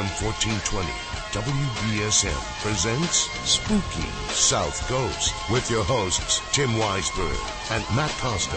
[0.00, 0.88] AM 1420,
[1.36, 7.36] WBSM presents Spooky South Coast with your hosts, Tim Weisberg
[7.70, 8.56] and Matt Costa.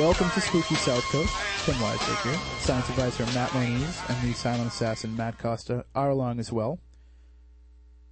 [0.00, 1.34] Welcome to Spooky South Coast.
[1.66, 2.40] Tim Weisberg here.
[2.60, 6.78] Science advisor Matt Moniz and the silent assassin Matt Costa are along as well.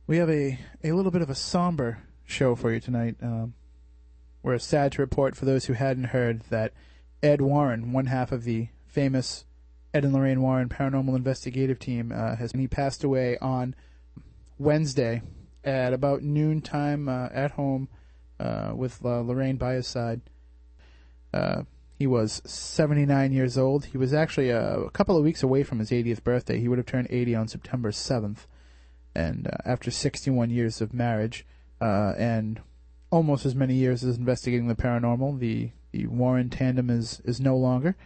[0.06, 3.16] We have a, a little bit of a somber show for you tonight.
[3.22, 3.54] Um,
[4.42, 6.74] we're sad to report for those who hadn't heard that
[7.22, 9.46] Ed Warren, one half of the famous
[9.94, 13.74] Ed and Lorraine Warren Paranormal Investigative Team, uh, has he passed away on
[14.58, 15.22] Wednesday
[15.64, 17.88] at about noontime uh, at home
[18.38, 20.20] uh, with uh, Lorraine by his side.
[21.32, 21.62] Uh,
[21.98, 23.86] he was 79 years old.
[23.86, 26.60] He was actually a, a, couple of weeks away from his 80th birthday.
[26.60, 28.46] He would have turned 80 on September 7th.
[29.14, 31.46] And uh, after 61 years of marriage
[31.80, 32.60] and
[33.10, 35.38] almost as many years as investigating the paranormal.
[35.38, 37.96] The the Warren tandem is is no longer.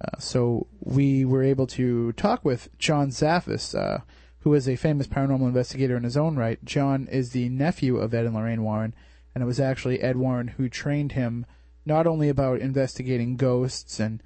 [0.00, 3.98] Uh, so we were able to talk with John Zaffis, uh,
[4.40, 6.64] who is a famous paranormal investigator in his own right.
[6.64, 8.94] John is the nephew of Ed and Lorraine Warren,
[9.34, 11.46] and it was actually Ed Warren who trained him
[11.84, 14.22] not only about investigating ghosts and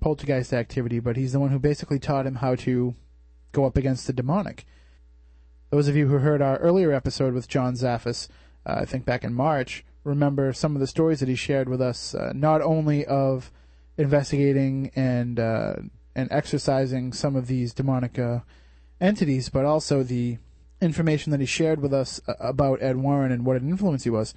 [0.00, 2.94] poltergeist activity, but he's the one who basically taught him how to
[3.52, 4.64] go up against the demonic.
[5.70, 8.28] Those of you who heard our earlier episode with John Zaffis
[8.66, 11.80] uh, I think back in March, remember some of the stories that he shared with
[11.80, 13.50] us, uh, not only of
[13.96, 15.74] investigating and uh,
[16.14, 18.40] and exorcising some of these demonic uh,
[19.00, 20.38] entities, but also the
[20.80, 24.10] information that he shared with us uh, about Ed Warren and what an influence he
[24.10, 24.34] was.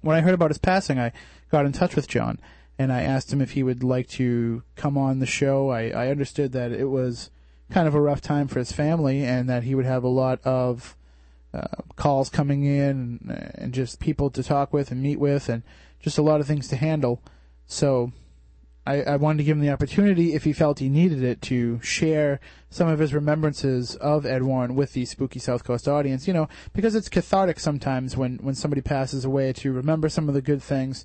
[0.00, 1.12] When I heard about his passing, I
[1.50, 2.38] got in touch with John
[2.78, 5.70] and I asked him if he would like to come on the show.
[5.70, 7.30] I, I understood that it was
[7.70, 10.40] kind of a rough time for his family and that he would have a lot
[10.44, 10.96] of
[11.52, 15.62] uh, calls coming in and, and just people to talk with and meet with and
[16.00, 17.22] just a lot of things to handle.
[17.66, 18.12] So
[18.86, 21.80] I, I, wanted to give him the opportunity, if he felt he needed it, to
[21.82, 26.28] share some of his remembrances of Ed Warren with the Spooky South Coast audience.
[26.28, 30.34] You know, because it's cathartic sometimes when, when somebody passes away to remember some of
[30.34, 31.04] the good things.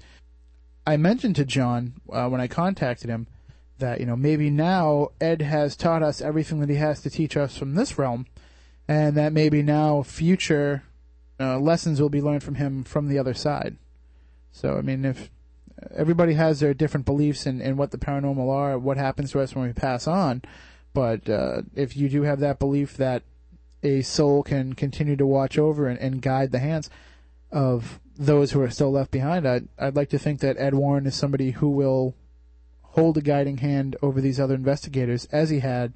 [0.85, 3.28] I mentioned to John uh, when I contacted him
[3.78, 7.38] that, you know, maybe now Ed has taught us everything that he has to teach
[7.38, 8.25] us from this realm
[8.88, 10.84] and that maybe now future
[11.39, 13.78] uh, lessons will be learned from him from the other side.
[14.51, 15.29] So, I mean, if
[15.95, 19.56] everybody has their different beliefs in, in what the paranormal are, what happens to us
[19.56, 20.41] when we pass on,
[20.94, 23.23] but uh, if you do have that belief that
[23.84, 26.89] a soul can continue to watch over and, and guide the hands
[27.51, 31.06] of those who are still left behind, I'd, I'd like to think that Ed Warren
[31.06, 32.16] is somebody who will
[32.81, 35.94] hold a guiding hand over these other investigators as he had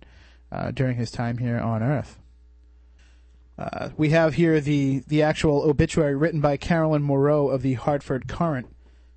[0.51, 2.19] uh, during his time here on Earth.
[3.57, 8.27] Uh, we have here the, the actual obituary written by Carolyn Moreau of the Hartford
[8.27, 8.67] Courant.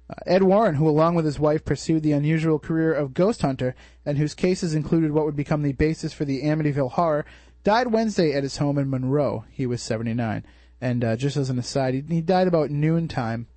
[0.09, 3.75] Uh, Ed Warren, who along with his wife pursued the unusual career of ghost hunter
[4.05, 7.25] and whose cases included what would become the basis for the Amityville Horror,
[7.65, 9.45] died Wednesday at his home in Monroe.
[9.51, 10.45] He was 79.
[10.81, 13.49] And uh, just as an aside, he, he died about noontime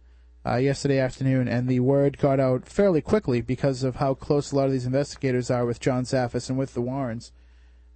[0.45, 4.55] uh, yesterday afternoon, and the word got out fairly quickly because of how close a
[4.55, 7.31] lot of these investigators are with John Zaffis and with the Warrens.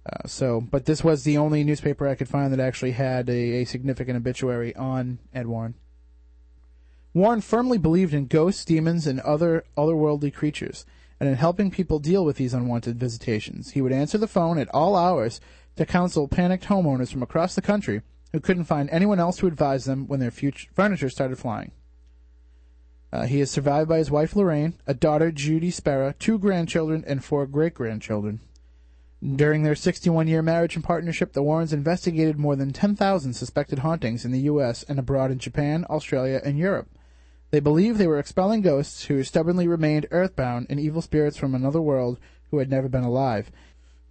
[0.06, 3.62] Uh, so, but this was the only newspaper I could find that actually had a,
[3.62, 5.74] a significant obituary on Ed Warren.
[7.14, 10.84] Warren firmly believed in ghosts, demons, and other otherworldly creatures,
[11.20, 13.70] and in helping people deal with these unwanted visitations.
[13.70, 15.40] He would answer the phone at all hours
[15.76, 19.84] to counsel panicked homeowners from across the country who couldn't find anyone else to advise
[19.84, 21.70] them when their furniture started flying.
[23.12, 27.24] Uh, he is survived by his wife Lorraine, a daughter Judy Spera, two grandchildren, and
[27.24, 28.40] four great grandchildren.
[29.24, 34.24] During their 61 year marriage and partnership, the Warrens investigated more than 10,000 suspected hauntings
[34.24, 34.82] in the U.S.
[34.82, 36.88] and abroad in Japan, Australia, and Europe.
[37.54, 41.80] They believed they were expelling ghosts who stubbornly remained earthbound and evil spirits from another
[41.80, 42.18] world
[42.50, 43.52] who had never been alive.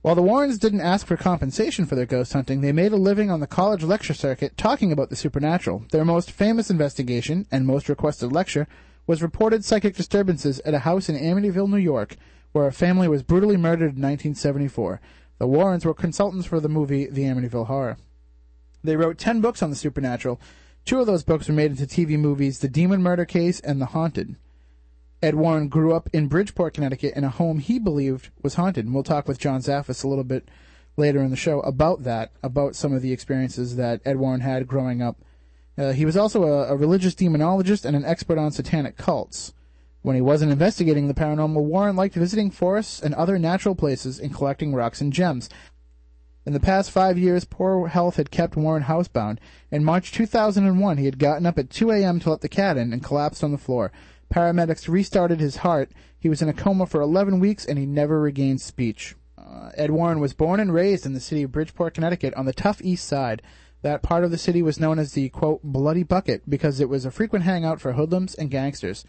[0.02, 3.30] While the Warrens didn't ask for compensation for their ghost hunting, they made a living
[3.30, 5.84] on the college lecture circuit talking about the supernatural.
[5.92, 8.66] Their most famous investigation and most requested lecture
[9.08, 12.16] was reported psychic disturbances at a house in Amityville, New York,
[12.54, 15.02] where a family was brutally murdered in 1974.
[15.40, 17.98] The Warrens were consultants for the movie The Amityville Horror.
[18.86, 20.40] They wrote 10 books on the supernatural.
[20.86, 23.88] Two of those books were made into TV movies The Demon Murder Case and The
[23.88, 24.36] Haunted.
[25.22, 28.84] Ed Warren grew up in Bridgeport, Connecticut, in a home he believed was haunted.
[28.84, 30.50] And we'll talk with John Zaffis a little bit
[30.98, 34.68] later in the show about that, about some of the experiences that Ed Warren had
[34.68, 35.22] growing up.
[35.78, 39.54] Uh, he was also a, a religious demonologist and an expert on satanic cults.
[40.02, 44.36] When he wasn't investigating the paranormal, Warren liked visiting forests and other natural places and
[44.36, 45.50] collecting rocks and gems.
[46.46, 49.38] In the past five years, poor health had kept Warren housebound.
[49.72, 52.20] In March 2001, he had gotten up at 2 a.m.
[52.20, 53.92] to let the cat in and collapsed on the floor,
[54.34, 55.92] Paramedics restarted his heart.
[56.20, 59.16] He was in a coma for 11 weeks and he never regained speech.
[59.38, 62.54] Uh, Ed Warren was born and raised in the city of Bridgeport, Connecticut on the
[62.54, 63.44] tough east side.
[63.84, 67.06] That part of the city was known as the, quote, bloody bucket because it was
[67.06, 69.06] a frequent hangout for hoodlums and gangsters.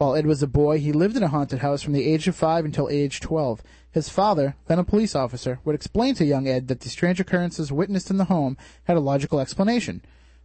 [0.00, 2.34] While Ed was a boy, he lived in a haunted house from the age of
[2.34, 3.62] five until age 12.
[3.90, 7.70] His father, then a police officer, would explain to young Ed that the strange occurrences
[7.70, 10.00] witnessed in the home had a logical explanation.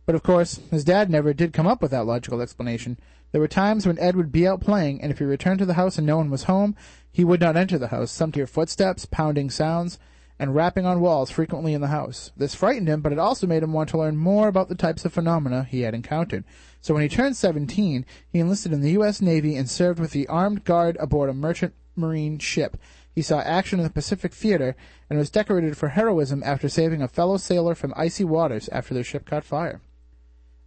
[0.06, 3.00] But of course, his dad never did come up with that logical explanation.
[3.32, 5.76] There were times when Ed would be out playing, and if he returned to the
[5.76, 6.76] house and no one was home,
[7.10, 8.12] he would not enter the house.
[8.12, 9.98] Some to hear footsteps, pounding sounds,
[10.38, 12.32] and rapping on walls frequently in the house.
[12.36, 15.06] This frightened him, but it also made him want to learn more about the types
[15.06, 16.44] of phenomena he had encountered.
[16.82, 19.22] So when he turned 17, he enlisted in the U.S.
[19.22, 22.78] Navy and served with the armed guard aboard a merchant marine ship.
[23.14, 24.76] He saw action in the Pacific Theater
[25.10, 29.06] and was decorated for heroism after saving a fellow sailor from icy waters after their
[29.06, 29.80] ship caught fire.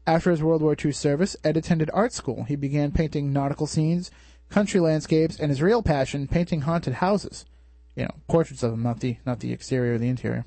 [0.07, 2.45] After his World War II service, Ed attended art school.
[2.45, 4.11] He began painting nautical scenes,
[4.49, 7.45] country landscapes, and his real passion, painting haunted houses.
[7.99, 10.45] You know, portraits of them, not the not the exterior or the interior.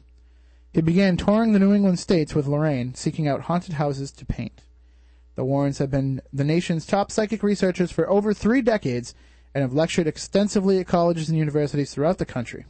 [0.72, 4.64] He began touring the New England states with Lorraine, seeking out haunted houses to paint.
[5.36, 9.14] The Warrens have been the nation's top psychic researchers for over three decades
[9.54, 12.64] and have lectured extensively at colleges and universities throughout the country.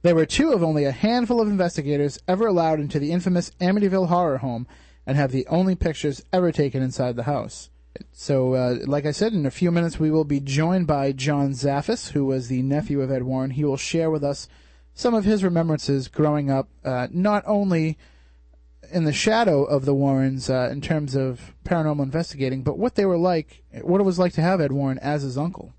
[0.00, 4.08] They were two of only a handful of investigators ever allowed into the infamous Amityville
[4.08, 4.66] horror home
[5.06, 7.68] and have the only pictures ever taken inside the house.
[8.12, 11.52] So, uh, like I said, in a few minutes we will be joined by John
[11.52, 13.50] Zaffis, who was the nephew of Ed Warren.
[13.50, 14.48] He will share with us
[14.94, 17.98] some of his remembrances growing up, uh, not only
[18.92, 23.04] in the shadow of the Warrens uh, in terms of paranormal investigating, but what they
[23.04, 25.72] were like, what it was like to have Ed Warren as his uncle.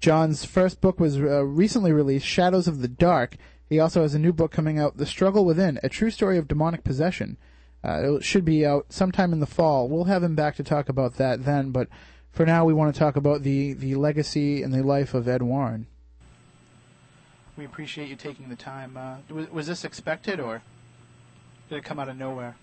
[0.00, 3.36] John's first book was uh, recently released, Shadows of the Dark.
[3.68, 6.48] He also has a new book coming out, The Struggle Within, a true story of
[6.48, 7.36] demonic possession.
[7.86, 9.88] Uh, it should be out sometime in the fall.
[9.88, 11.88] We'll have him back to talk about that then, but
[12.32, 15.42] for now we want to talk about the, the legacy and the life of Ed
[15.42, 15.86] Warren.
[17.56, 18.96] We appreciate you taking the time.
[18.96, 20.62] Uh, was, was, this expected or
[21.68, 22.56] did it come out of nowhere?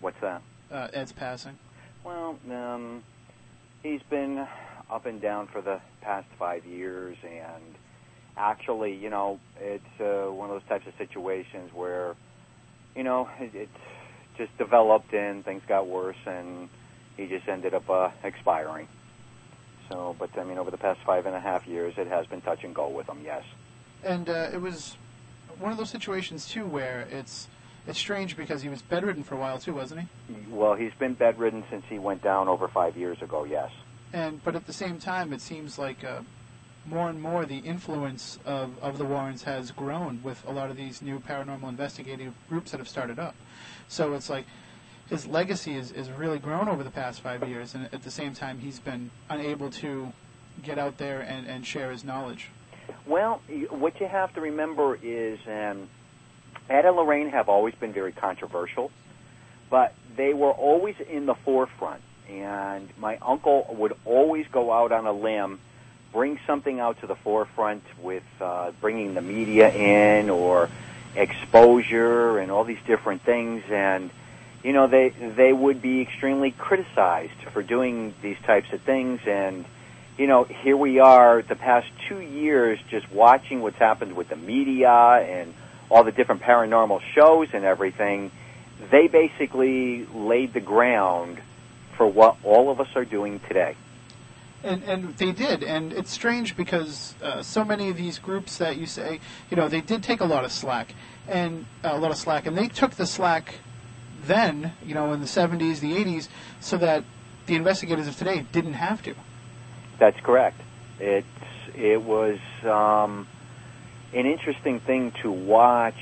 [0.00, 0.42] What's that?
[0.70, 1.56] Uh, Ed's passing.
[2.02, 3.04] Well, um,
[3.82, 4.46] he's been
[4.90, 7.74] up and down for the past five years, and
[8.36, 12.14] actually, you know, it's uh, one of those types of situations where,
[12.94, 13.78] you know, it, it's
[14.36, 16.68] just developed and things got worse, and
[17.16, 18.88] he just ended up uh, expiring.
[19.88, 22.40] So, but I mean, over the past five and a half years, it has been
[22.40, 23.18] touch and go with him.
[23.24, 23.44] Yes.
[24.02, 24.96] And uh, it was
[25.58, 27.48] one of those situations too where it's
[27.86, 30.36] it's strange because he was bedridden for a while too, wasn't he?
[30.50, 33.44] Well, he's been bedridden since he went down over five years ago.
[33.44, 33.70] Yes.
[34.12, 36.20] And but at the same time, it seems like uh,
[36.86, 40.76] more and more the influence of, of the Warrens has grown with a lot of
[40.76, 43.34] these new paranormal investigative groups that have started up.
[43.88, 44.46] So it's like
[45.08, 48.34] his legacy is, is really grown over the past five years, and at the same
[48.34, 50.12] time, he's been unable to
[50.62, 52.50] get out there and, and share his knowledge.
[53.06, 53.40] Well,
[53.70, 55.88] what you have to remember is um,
[56.68, 58.90] Ed and Lorraine have always been very controversial,
[59.70, 62.02] but they were always in the forefront.
[62.28, 65.60] And my uncle would always go out on a limb,
[66.12, 70.68] bring something out to the forefront with uh, bringing the media in or
[71.14, 73.62] exposure and all these different things.
[73.70, 74.10] And
[74.62, 79.20] you know they they would be extremely criticized for doing these types of things.
[79.26, 79.64] And
[80.16, 84.36] you know here we are the past 2 years just watching what's happened with the
[84.36, 85.54] media and
[85.90, 88.30] all the different paranormal shows and everything.
[88.90, 91.40] They basically laid the ground
[91.96, 93.74] for what all of us are doing today
[94.66, 98.76] and and they did, and it's strange because uh, so many of these groups that
[98.76, 99.20] you say,
[99.50, 100.94] you know, they did take a lot of slack
[101.28, 103.54] and uh, a lot of slack, and they took the slack
[104.24, 106.28] then, you know, in the 70s, the 80s,
[106.60, 107.04] so that
[107.46, 109.14] the investigators of today didn't have to.
[109.98, 110.60] That's correct.
[110.98, 111.26] It's
[111.74, 113.26] it was um,
[114.12, 115.98] an interesting thing to watch.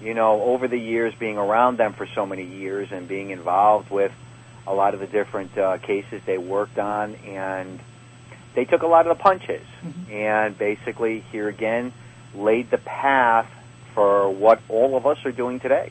[0.00, 3.88] You know, over the years, being around them for so many years and being involved
[3.88, 4.10] with
[4.66, 7.78] a lot of the different uh, cases they worked on, and
[8.54, 10.12] they took a lot of the punches mm-hmm.
[10.12, 11.92] and basically here again
[12.34, 13.50] laid the path
[13.94, 15.90] for what all of us are doing today.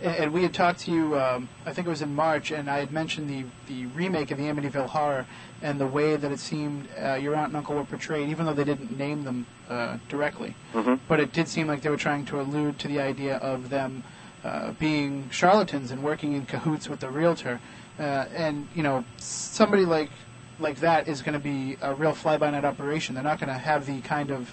[0.00, 2.78] And we had talked to you, um, I think it was in March, and I
[2.78, 5.26] had mentioned the, the remake of the Amityville Horror
[5.60, 8.54] and the way that it seemed uh, your aunt and uncle were portrayed, even though
[8.54, 10.54] they didn't name them uh, directly.
[10.72, 10.94] Mm-hmm.
[11.08, 14.04] But it did seem like they were trying to allude to the idea of them
[14.44, 17.58] uh, being charlatans and working in cahoots with the realtor.
[17.98, 20.10] Uh, and, you know, somebody like
[20.58, 23.14] like that is going to be a real fly-by-night operation.
[23.14, 24.52] They're not going to have the kind of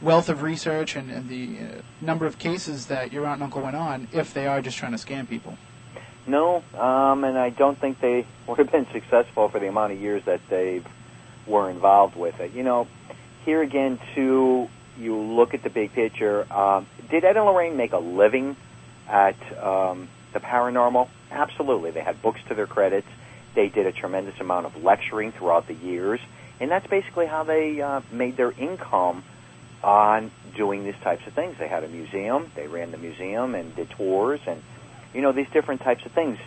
[0.00, 3.62] wealth of research and, and the uh, number of cases that your aunt and uncle
[3.62, 5.56] went on if they are just trying to scam people.
[6.26, 10.00] No, um, and I don't think they would have been successful for the amount of
[10.00, 10.86] years that they've
[11.46, 12.52] were involved with it.
[12.52, 12.86] You know,
[13.44, 16.50] here again, too, you look at the big picture.
[16.52, 18.56] Um, did Ed and Lorraine make a living
[19.08, 21.08] at um, the paranormal?
[21.30, 21.90] Absolutely.
[21.90, 23.08] They had books to their credits.
[23.60, 26.18] They did a tremendous amount of lecturing throughout the years,
[26.60, 29.22] and that's basically how they uh, made their income
[29.84, 31.56] on doing these types of things.
[31.58, 32.50] They had a museum.
[32.54, 34.62] They ran the museum and did tours and
[35.12, 36.38] you know these different types of things,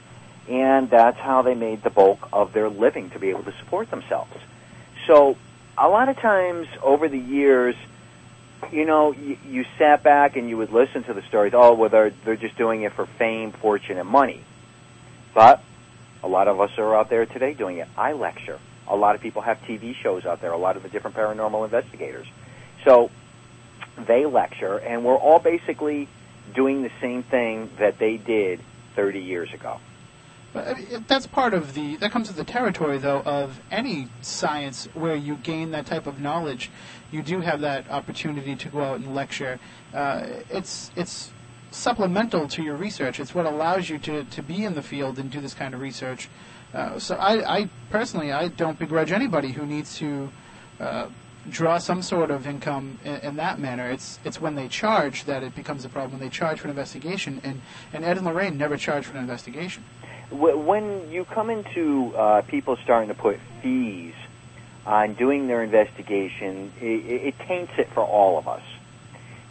[0.49, 3.91] and that's how they made the bulk of their living to be able to support
[3.91, 4.33] themselves.
[5.05, 5.37] So
[5.77, 7.75] a lot of times over the years,
[8.71, 11.53] you know, you, you sat back and you would listen to the stories.
[11.55, 14.43] Oh, well, they're they're just doing it for fame, fortune, and money.
[15.35, 15.61] But
[16.23, 17.87] a lot of us are out there today doing it.
[17.97, 18.59] I lecture.
[18.87, 20.51] A lot of people have TV shows out there.
[20.51, 22.27] A lot of the different paranormal investigators.
[22.85, 23.11] So
[24.07, 26.07] they lecture, and we're all basically
[26.55, 28.59] doing the same thing that they did
[28.95, 29.79] 30 years ago.
[31.07, 35.35] That's part of the that comes with the territory though of any science where you
[35.35, 36.69] gain that type of knowledge.
[37.11, 39.59] You do have that opportunity to go out and lecture.
[39.91, 41.31] Uh, it's it's
[41.73, 43.19] supplemental to your research.
[43.19, 45.81] It's what allows you to, to be in the field and do this kind of
[45.81, 46.29] research.
[46.73, 50.29] Uh, so I, I personally I don't begrudge anybody who needs to
[50.79, 51.07] uh,
[51.49, 53.89] draw some sort of income in, in, that manner.
[53.89, 56.19] It's it's when they charge that it becomes a problem.
[56.19, 57.61] When they charge for an investigation, and
[57.93, 59.83] and Ed and Lorraine never charged for an investigation.
[60.31, 64.15] When you come into uh, people starting to put fees
[64.85, 68.63] on doing their investigation, it, it taints it for all of us.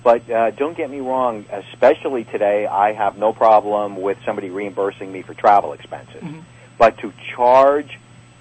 [0.02, 5.12] But uh, don't get me wrong, especially today, I have no problem with somebody reimbursing
[5.12, 6.23] me for travel expenses.
[6.23, 6.40] Mm-hmm.
[6.76, 7.99] But to charge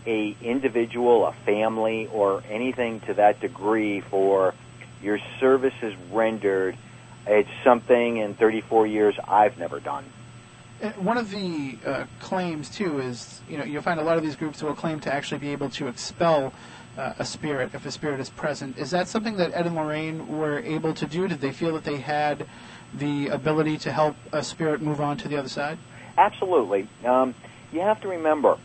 [0.08, 4.56] a individual, a family, or anything to that degree for
[5.04, 6.76] your services rendered,
[7.28, 10.06] it's something in 34 years I've never done.
[10.96, 14.36] One of the uh, claims too is, you know, you'll find a lot of these
[14.36, 16.54] groups will claim to actually be able to expel
[16.98, 18.78] uh, a spirit if a spirit is present.
[18.78, 21.28] Is that something that Ed and Lorraine were able to do?
[21.28, 22.48] Did they feel that they had
[22.94, 25.78] the ability to help a spirit move on to the other side?
[26.18, 26.88] Absolutely.
[27.06, 27.34] Um,
[27.72, 28.58] you have to remember,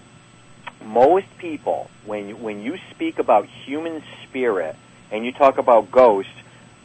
[0.84, 4.76] most people, when when you speak about human spirit
[5.10, 6.32] and you talk about ghosts,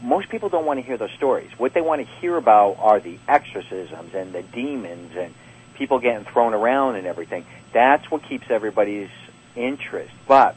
[0.01, 1.49] most people don't want to hear those stories.
[1.57, 5.33] What they want to hear about are the exorcisms and the demons and
[5.75, 7.45] people getting thrown around and everything.
[7.73, 9.09] That's what keeps everybody's
[9.55, 10.13] interest.
[10.27, 10.55] But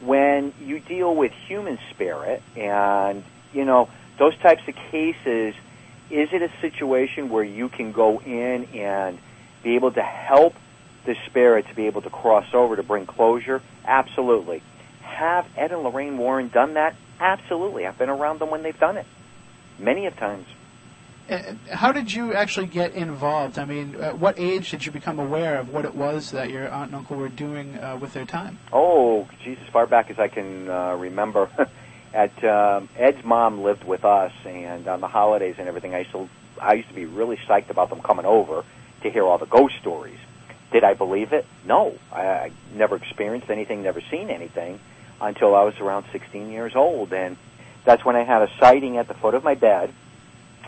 [0.00, 3.88] when you deal with human spirit and, you know,
[4.18, 5.54] those types of cases,
[6.10, 9.18] is it a situation where you can go in and
[9.62, 10.54] be able to help
[11.04, 13.62] the spirit to be able to cross over to bring closure?
[13.84, 14.62] Absolutely.
[15.02, 16.94] Have Ed and Lorraine Warren done that?
[17.20, 17.86] Absolutely.
[17.86, 19.06] I've been around them when they've done it
[19.78, 20.46] many of times.
[21.28, 23.58] Uh, how did you actually get involved?
[23.58, 26.68] I mean, at what age did you become aware of what it was that your
[26.70, 28.58] aunt and uncle were doing uh, with their time?
[28.72, 31.50] Oh, geez, as far back as I can uh, remember.
[32.14, 36.12] at um, Ed's mom lived with us, and on the holidays and everything, I used
[36.12, 36.28] to
[36.60, 38.64] I used to be really psyched about them coming over
[39.02, 40.18] to hear all the ghost stories.
[40.72, 41.46] Did I believe it?
[41.64, 41.96] No.
[42.12, 44.80] I, I never experienced anything, never seen anything
[45.20, 47.12] until I was around 16 years old.
[47.12, 47.36] And
[47.84, 49.92] that's when I had a sighting at the foot of my bed.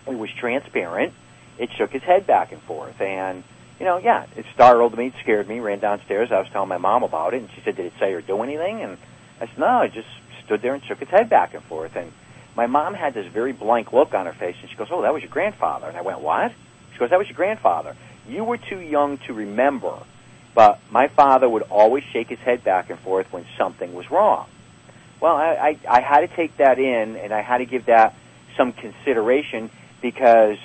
[0.06, 1.12] It was transparent.
[1.58, 3.00] It shook its head back and forth.
[3.00, 3.44] And,
[3.78, 6.30] you know, yeah, it startled me, it scared me, ran downstairs.
[6.32, 8.42] I was telling my mom about it, and she said, Did it say or do
[8.42, 8.82] anything?
[8.82, 8.98] And
[9.40, 10.08] I said, No, it just
[10.44, 11.96] stood there and shook its head back and forth.
[11.96, 12.12] And
[12.56, 15.12] my mom had this very blank look on her face, and she goes, Oh, that
[15.12, 15.86] was your grandfather.
[15.86, 16.52] And I went, What?
[16.92, 17.96] She goes, That was your grandfather.
[18.26, 19.98] You were too young to remember,
[20.54, 24.48] but my father would always shake his head back and forth when something was wrong.
[25.20, 28.14] Well, I, I, I had to take that in, and I had to give that
[28.56, 30.56] some consideration because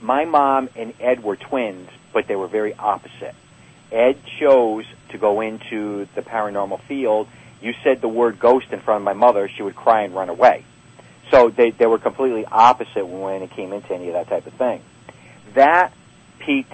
[0.00, 3.34] my mom and Ed were twins, but they were very opposite.
[3.90, 7.28] Ed chose to go into the paranormal field.
[7.60, 10.28] You said the word ghost in front of my mother, she would cry and run
[10.28, 10.64] away.
[11.30, 14.52] So they, they were completely opposite when it came into any of that type of
[14.54, 14.82] thing.
[15.54, 15.92] That
[16.38, 16.72] piqued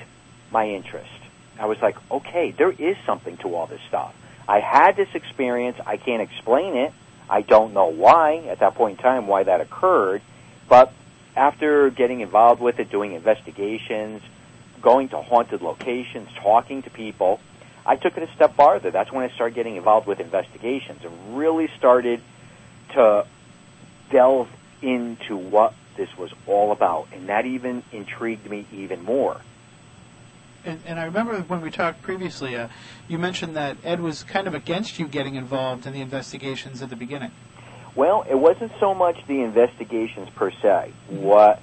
[0.51, 1.11] my interest.
[1.59, 4.15] I was like, okay, there is something to all this stuff.
[4.49, 5.79] I had this experience.
[5.87, 6.93] I can't explain it.
[7.31, 10.23] I don't know why at that point in time why that occurred,
[10.69, 10.93] but
[11.37, 14.23] after getting involved with it, doing investigations,
[14.81, 17.41] going to haunted locations, talking to people,
[17.85, 18.91] I took it a step farther.
[18.91, 22.21] That's when I started getting involved with investigations and really started
[22.95, 23.27] to
[24.11, 24.49] delve
[24.83, 29.41] into what this was all about, and that even intrigued me even more
[30.65, 32.69] and, and I remember when we talked previously, uh,
[33.09, 36.91] you mentioned that Ed was kind of against you getting involved in the investigations at
[36.91, 37.33] the beginning.
[37.95, 40.93] Well, it wasn't so much the investigations per se.
[41.09, 41.61] What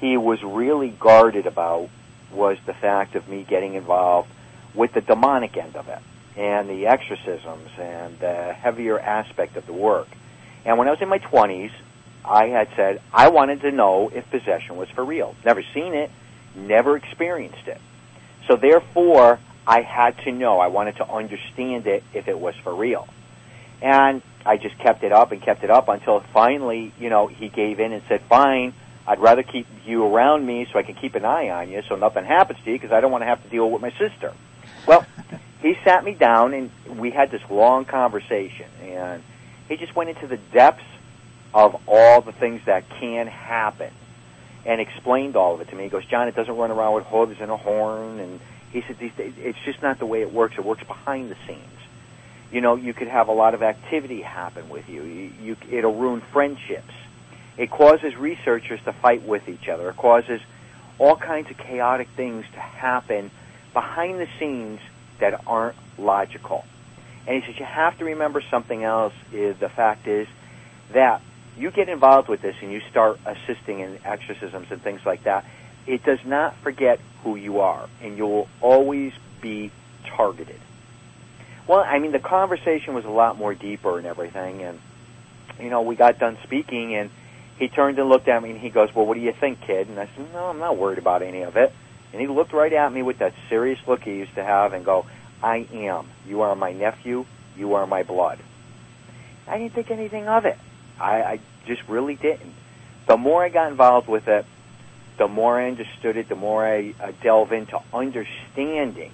[0.00, 1.88] he was really guarded about
[2.32, 4.28] was the fact of me getting involved
[4.74, 5.98] with the demonic end of it.
[6.36, 10.08] and the exorcisms and the heavier aspect of the work.
[10.64, 11.72] And when I was in my 20s,
[12.24, 15.34] I had said I wanted to know if possession was for real.
[15.44, 16.10] Never seen it,
[16.54, 17.80] never experienced it.
[18.48, 20.58] So therefore, I had to know.
[20.58, 23.06] I wanted to understand it if it was for real.
[23.80, 27.48] And I just kept it up and kept it up until finally, you know, he
[27.48, 28.74] gave in and said, fine,
[29.06, 31.96] I'd rather keep you around me so I can keep an eye on you so
[31.96, 34.32] nothing happens to you because I don't want to have to deal with my sister.
[34.86, 35.04] Well,
[35.60, 39.22] he sat me down and we had this long conversation and
[39.68, 40.84] he just went into the depths
[41.54, 43.92] of all the things that can happen
[44.64, 45.84] and explained all of it to me.
[45.84, 48.40] He goes, John, it doesn't run around with hooves and a horn and
[48.72, 50.54] he said, it's just not the way it works.
[50.56, 51.60] It works behind the scenes.
[52.52, 55.02] You know, you could have a lot of activity happen with you.
[55.02, 56.92] you, you it'll ruin friendships.
[57.56, 59.88] It causes researchers to fight with each other.
[59.90, 60.40] It causes
[60.98, 63.30] all kinds of chaotic things to happen
[63.72, 64.80] behind the scenes
[65.18, 66.64] that aren't logical.
[67.26, 70.26] And he says you have to remember something else is the fact is
[70.92, 71.22] that
[71.56, 75.44] you get involved with this and you start assisting in exorcisms and things like that,
[75.86, 79.70] it does not forget who you are and you will always be
[80.16, 80.60] targeted.
[81.66, 84.80] Well, I mean the conversation was a lot more deeper and everything and
[85.60, 87.10] you know, we got done speaking and
[87.58, 89.88] he turned and looked at me and he goes, "Well, what do you think, kid?"
[89.88, 91.72] And I said, "No, I'm not worried about any of it."
[92.12, 94.84] And he looked right at me with that serious look he used to have and
[94.84, 95.06] go,
[95.42, 96.08] I am.
[96.26, 97.26] You are my nephew.
[97.56, 98.38] You are my blood.
[99.48, 100.58] I didn't think anything of it.
[101.00, 102.54] I, I just really didn't.
[103.08, 104.46] The more I got involved with it,
[105.18, 109.12] the more I understood it, the more I uh, delve into understanding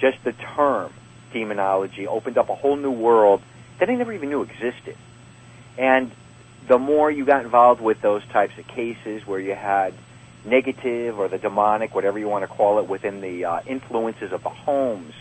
[0.00, 0.92] just the term
[1.36, 3.42] demonology opened up a whole new world
[3.78, 4.96] that I never even knew existed.
[5.76, 6.10] And
[6.66, 9.92] the more you got involved with those types of cases where you had
[10.44, 14.42] negative or the demonic, whatever you want to call it, within the uh, influences of
[14.42, 15.12] the homes,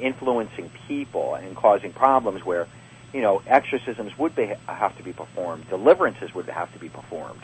[0.00, 2.66] influencing people and causing problems where,
[3.12, 7.42] you know, exorcisms would be, have to be performed, deliverances would have to be performed.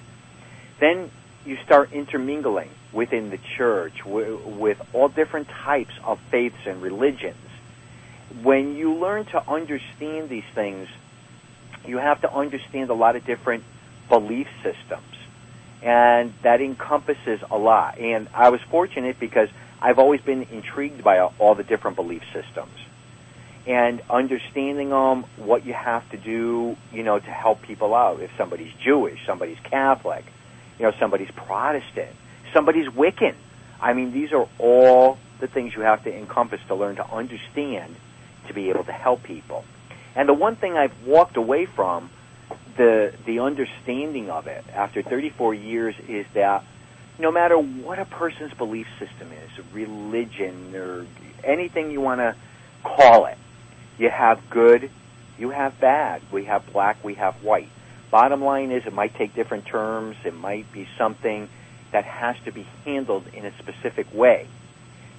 [0.80, 1.10] Then
[1.44, 7.36] you start intermingling within the church w- with all different types of faiths and religions.
[8.42, 10.88] When you learn to understand these things,
[11.86, 13.64] you have to understand a lot of different
[14.08, 15.14] belief systems
[15.84, 17.98] and that encompasses a lot.
[17.98, 22.72] And I was fortunate because I've always been intrigued by all the different belief systems
[23.66, 28.20] and understanding them, what you have to do, you know, to help people out.
[28.20, 30.24] If somebody's Jewish, somebody's Catholic,
[30.78, 32.16] you know, somebody's Protestant,
[32.52, 33.34] somebody's Wiccan.
[33.80, 37.96] I mean, these are all the things you have to encompass to learn to understand
[38.48, 39.64] to be able to help people.
[40.14, 42.10] And the one thing I've walked away from
[42.76, 46.64] the the understanding of it after 34 years is that
[47.18, 51.06] no matter what a person's belief system is, religion or
[51.44, 52.34] anything you want to
[52.82, 53.38] call it,
[53.98, 54.90] you have good,
[55.38, 56.22] you have bad.
[56.32, 57.68] We have black, we have white.
[58.10, 61.48] Bottom line is it might take different terms, it might be something
[61.92, 64.48] that has to be handled in a specific way,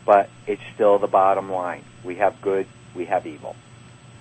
[0.05, 1.83] but it's still the bottom line.
[2.03, 3.55] We have good, we have evil.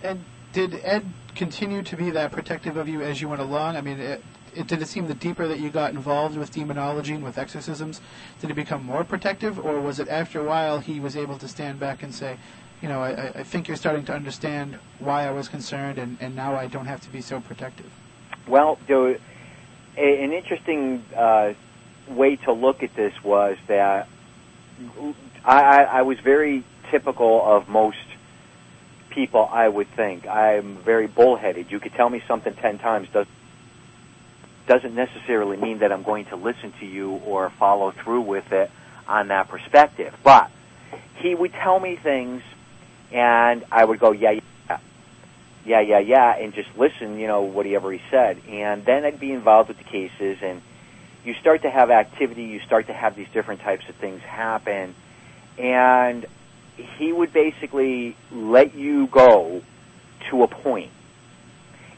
[0.03, 3.77] And did Ed continue to be that protective of you as you went along?
[3.77, 4.23] I mean, it,
[4.55, 8.01] it, did it seem the deeper that you got involved with demonology and with exorcisms,
[8.41, 11.49] did it become more protective, or was it after a while he was able to
[11.49, 12.37] stand back and say,
[12.81, 16.37] you know, I, I think you're starting to understand why I was concerned, and, and
[16.37, 17.91] now I don't have to be so protective?
[18.47, 21.55] Well, an interesting uh,
[22.09, 24.07] way to look at this was that
[25.45, 27.97] I, I was very typical of most
[29.15, 30.27] people, I would think.
[30.27, 31.71] I'm very bullheaded.
[31.71, 33.27] You could tell me something ten times does
[34.67, 38.71] doesn't necessarily mean that I'm going to listen to you or follow through with it
[39.07, 40.15] on that perspective.
[40.23, 40.51] But
[41.17, 42.43] he would tell me things,
[43.13, 44.79] and I would go, yeah, yeah,
[45.67, 48.41] yeah, yeah, yeah, and just listen, you know, whatever he said.
[48.49, 50.63] And then I'd be involved with the cases, and
[51.25, 54.95] you start to have activity, you start to have these different types of things happen,
[55.59, 56.27] and
[56.77, 59.63] he would basically let you go
[60.31, 60.91] to a point,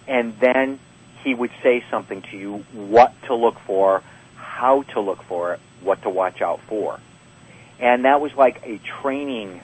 [0.06, 0.78] and then
[1.22, 4.02] he would say something to you, what to look for,
[4.36, 7.00] how to look for it, what to watch out for.
[7.78, 9.60] And that was like a training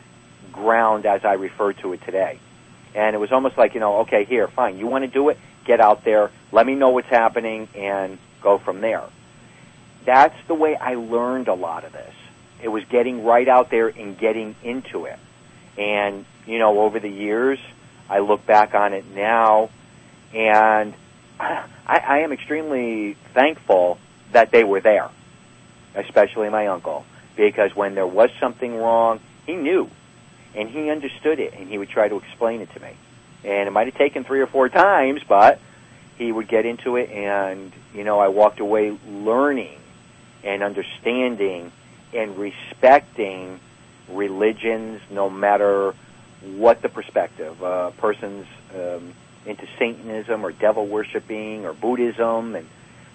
[0.52, 2.38] ground as I refer to it today.
[2.94, 5.38] And it was almost like, you know, okay, here, fine, you want to do it,
[5.64, 9.04] get out there, let me know what's happening, and go from there.
[10.04, 12.14] That's the way I learned a lot of this.
[12.62, 15.18] It was getting right out there and getting into it.
[15.76, 17.58] And, you know, over the years,
[18.08, 19.70] I look back on it now,
[20.32, 20.94] and
[21.40, 23.98] I, I am extremely thankful
[24.32, 25.10] that they were there,
[25.94, 27.04] especially my uncle,
[27.36, 29.90] because when there was something wrong, he knew.
[30.54, 32.90] and he understood it, and he would try to explain it to me.
[33.44, 35.58] And it might have taken three or four times, but
[36.18, 39.78] he would get into it, and you know, I walked away learning
[40.44, 41.72] and understanding
[42.12, 43.60] and respecting
[44.08, 45.94] religions, no matter
[46.42, 47.62] what the perspective.
[47.62, 49.14] A person's um,
[49.46, 52.68] into Satanism or devil worshiping or Buddhism and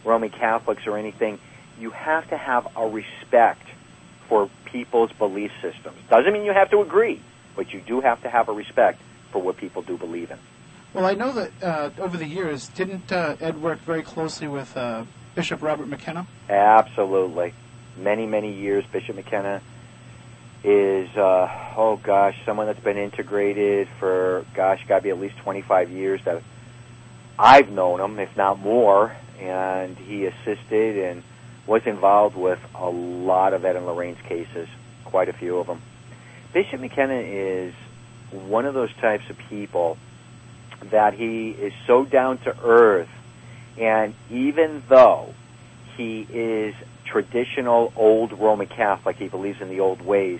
[0.03, 1.39] Roman Catholics or anything.
[1.79, 3.67] You have to have a respect
[4.27, 5.97] for people's belief systems.
[6.09, 7.21] Doesn't mean you have to agree,
[7.55, 10.39] but you do have to have a respect for what people do believe in.
[10.93, 14.75] Well, I know that uh, over the years, didn't uh, Ed work very closely with
[14.75, 15.03] uh,
[15.35, 16.25] Bishop Robert McKenna?
[16.49, 17.53] Absolutely.
[17.97, 19.61] Many, many years, Bishop McKenna
[20.63, 25.37] is, uh, oh gosh, someone that's been integrated for, gosh, got to be at least
[25.37, 26.41] 25 years that
[27.39, 31.23] I've known him, if not more, and he assisted and
[31.67, 34.67] was involved with a lot of Ed and Lorraine's cases,
[35.05, 35.81] quite a few of them.
[36.53, 37.73] Bishop McKenna is
[38.31, 39.97] one of those types of people
[40.91, 43.09] that he is so down to earth,
[43.77, 45.33] and even though
[45.95, 46.75] he is
[47.11, 50.39] traditional old Roman Catholic, he believes in the old ways,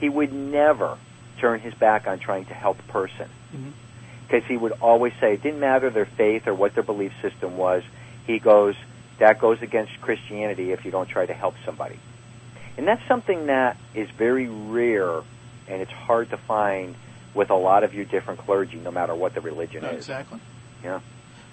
[0.00, 0.98] he would never
[1.38, 3.28] turn his back on trying to help a person.
[4.26, 4.52] Because mm-hmm.
[4.52, 7.82] he would always say it didn't matter their faith or what their belief system was.
[8.26, 8.74] He goes,
[9.18, 11.98] that goes against Christianity if you don't try to help somebody.
[12.76, 15.22] And that's something that is very rare
[15.66, 16.94] and it's hard to find
[17.34, 19.96] with a lot of your different clergy, no matter what the religion is.
[19.96, 20.40] Exactly.
[20.82, 21.00] Yeah.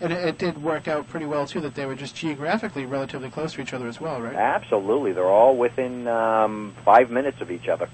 [0.01, 1.61] And it, it, did work out pretty well too.
[1.61, 4.35] That they were just geographically relatively close to each other as well, right?
[4.35, 7.89] Absolutely, they're all within um, five minutes of each other.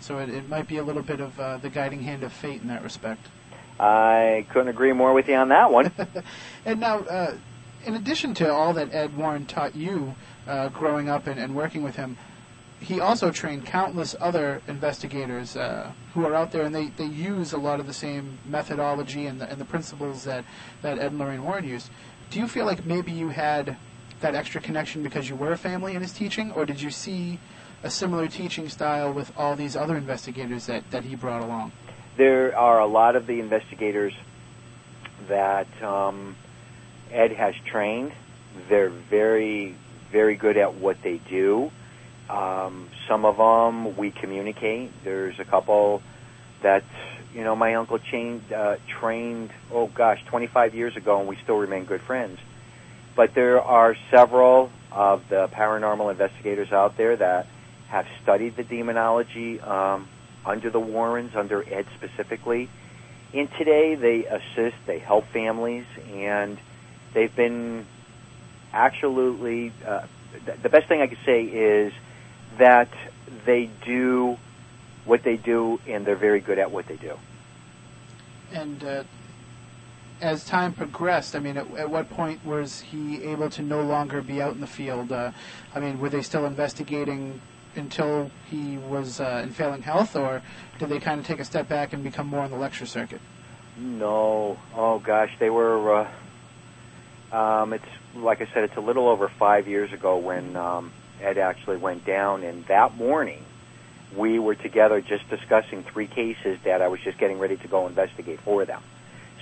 [0.00, 2.62] So it, it might be a little bit of uh, the guiding hand of fate
[2.62, 3.26] in that respect.
[3.78, 5.92] I couldn't agree more with you on that one.
[6.64, 7.36] and now, uh,
[7.84, 10.14] in addition to all that Ed Warren taught you
[10.46, 12.16] uh, growing up and, and working with him,
[12.84, 17.54] he also trained countless other investigators uh, who are out there, and they, they use
[17.54, 20.44] a lot of the same methodology and the, and the principles that,
[20.82, 21.90] that Ed and Lorraine Warren used.
[22.30, 23.76] Do you feel like maybe you had
[24.20, 27.38] that extra connection because you were a family in his teaching, or did you see
[27.82, 31.72] a similar teaching style with all these other investigators that, that he brought along?
[32.18, 34.12] There are a lot of the investigators
[35.28, 36.36] that um,
[37.10, 38.12] Ed has trained.
[38.68, 39.74] They're very,
[40.12, 41.70] very good at what they do.
[42.28, 44.92] Um, some of them we communicate.
[45.04, 46.02] There's a couple
[46.62, 46.84] that
[47.34, 47.98] you know my uncle
[48.54, 49.50] uh, trained.
[49.72, 52.38] Oh gosh, 25 years ago, and we still remain good friends.
[53.14, 57.46] But there are several of the paranormal investigators out there that
[57.88, 60.08] have studied the demonology um,
[60.44, 62.68] under the Warrens, under Ed specifically.
[63.32, 66.58] And today they assist, they help families, and
[67.12, 67.86] they've been
[68.72, 69.72] absolutely.
[69.86, 70.06] Uh,
[70.62, 71.92] the best thing I could say is
[72.58, 72.88] that
[73.44, 74.38] they do
[75.04, 77.18] what they do and they're very good at what they do.
[78.52, 79.04] And uh,
[80.20, 84.22] as time progressed, I mean, at, at, what point was he able to no longer
[84.22, 85.12] be out in the field?
[85.12, 85.32] Uh,
[85.74, 87.40] I mean, were they still investigating
[87.76, 90.42] until he was uh, in failing health, or
[90.78, 93.20] did they kind of take a step back and become more on the lecture circuit?
[93.76, 94.56] No.
[94.74, 96.04] Oh gosh, they were.
[97.32, 100.92] Uh, um, it's like I said, it's a little over five years ago when um,
[101.24, 103.42] Ed actually went down, and that morning
[104.16, 107.86] we were together just discussing three cases that I was just getting ready to go
[107.86, 108.82] investigate for them.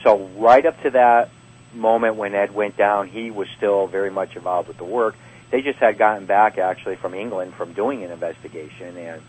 [0.03, 1.31] So right up to that
[1.75, 5.15] moment when Ed went down, he was still very much involved with the work.
[5.51, 9.23] They just had gotten back actually from England from doing an investigation, and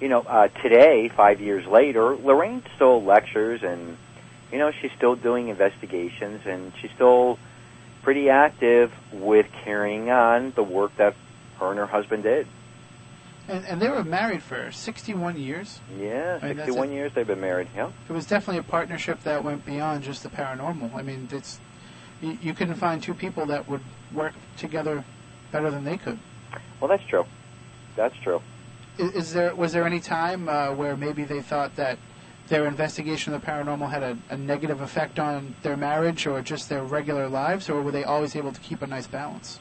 [0.00, 3.96] you know, uh, today, five years later, Lorraine still lectures, and
[4.50, 7.38] you know, she's still doing investigations, and she's still
[8.02, 11.14] pretty active with carrying on the work that
[11.62, 12.46] her and her husband did.
[13.48, 15.80] And, and they were married for 61 years?
[15.98, 17.90] Yeah, I mean, 61 years they've been married, yeah.
[18.08, 20.94] It was definitely a partnership that went beyond just the paranormal.
[20.94, 21.60] I mean, it's
[22.20, 25.04] you, you couldn't find two people that would work together
[25.50, 26.18] better than they could.
[26.80, 27.24] Well, that's true.
[27.96, 28.40] That's true.
[28.98, 31.98] Is, is there was there any time uh, where maybe they thought that
[32.48, 36.68] their investigation of the paranormal had a, a, negative effect on their marriage or just
[36.68, 39.58] their regular lives, or were they always able to keep a nice balance?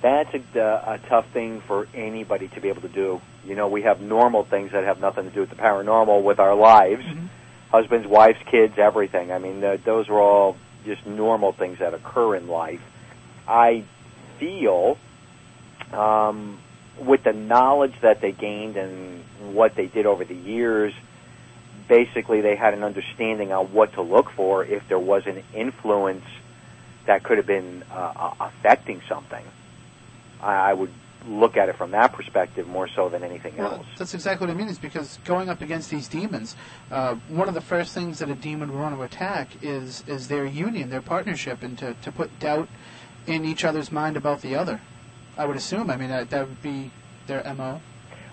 [0.00, 3.20] That's a, a tough thing for anybody to be able to do.
[3.44, 6.38] You know, we have normal things that have nothing to do with the paranormal with
[6.38, 7.26] our lives, mm-hmm.
[7.70, 9.32] husbands, wives, kids, everything.
[9.32, 12.80] I mean, the, those are all just normal things that occur in life.
[13.46, 13.84] I
[14.38, 14.98] feel,
[15.92, 16.58] um,
[16.98, 20.92] with the knowledge that they gained and what they did over the years,
[21.88, 26.24] basically they had an understanding on what to look for if there was an influence
[27.06, 29.44] that could have been uh, affecting something.
[30.42, 30.92] I, I would
[31.26, 33.86] look at it from that perspective more so than anything Well, else.
[33.98, 34.68] that's exactly what I mean.
[34.68, 36.56] Is because going up against these demons,
[36.90, 40.28] uh, one of the first things that a demon would want to attack is is
[40.28, 42.68] their union, their partnership, and to, to put doubt
[43.26, 44.80] in each other's mind about the other.
[45.36, 45.90] I would assume.
[45.90, 46.90] I mean, that, that would be
[47.26, 47.80] their mo.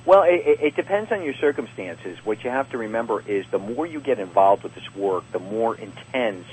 [0.05, 2.17] Well, it, it- it depends on your circumstances.
[2.23, 5.39] What you have to remember is the more you get involved with this work, the
[5.39, 6.45] more intense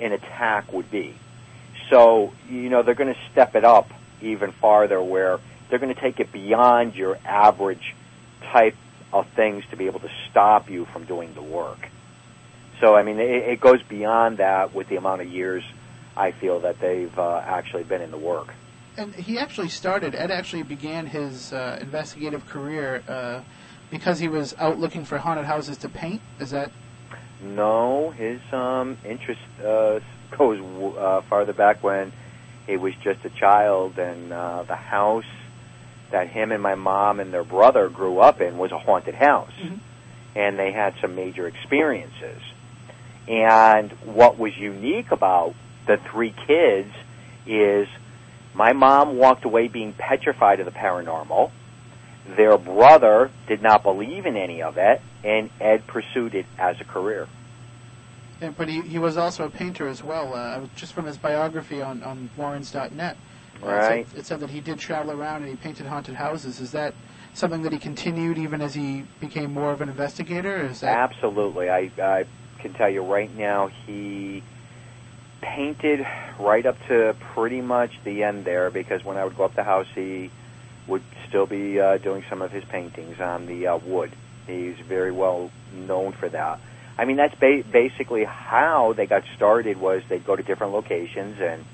[0.00, 1.14] an attack would be.
[1.90, 3.90] So, you know, they're going to step it up
[4.22, 7.94] even farther where they're going to take it beyond your average
[8.52, 8.76] type
[9.12, 11.88] of things to be able to stop you from doing the work.
[12.80, 15.64] So, I mean, it, it goes beyond that with the amount of years
[16.16, 18.48] I feel that they've uh, actually been in the work.
[18.96, 20.14] And he actually started.
[20.16, 23.42] Ed actually began his uh, investigative career uh,
[23.90, 26.20] because he was out looking for haunted houses to paint.
[26.40, 26.72] Is that
[27.40, 30.00] No, his um, interest uh,
[30.36, 30.60] goes
[30.98, 32.12] uh, farther back when
[32.68, 35.24] he was just a child, and uh, the house
[36.12, 39.50] that him and my mom and their brother grew up in was a haunted house,
[39.60, 39.78] Mhm.
[40.36, 42.40] and they had some major experiences.
[43.26, 45.54] And what was unique about
[45.86, 46.92] the three kids
[47.46, 47.88] is
[48.54, 51.50] my mom walked away being petrified of the paranormal.
[52.36, 56.84] Their brother did not believe in any of it, and Ed pursued it as a
[56.84, 57.26] career.
[58.40, 60.34] Yeah, but he, he was also a painter as well.
[60.34, 63.16] Uh, just from his biography on, on Warrens.net.
[63.62, 64.08] uh, it Right.
[64.08, 66.60] said- It said that he did travel around and he painted haunted houses.
[66.60, 66.94] Is that
[67.34, 70.62] something that he continued even as he became more of an investigator?
[70.62, 71.68] Or is that Absolutely.
[71.68, 72.24] I, I
[72.60, 74.42] can tell you right now, he
[75.40, 76.06] painted
[76.38, 79.64] right up to pretty much the end there because when I would go up the
[79.64, 80.30] house, he
[80.86, 84.10] would still be uh, doing some of his paintings on the uh, wood.
[84.46, 86.60] He's very well known for that.
[86.98, 89.80] I mean, that's ba- basically how they got started.
[89.80, 91.64] Was they'd go to different locations and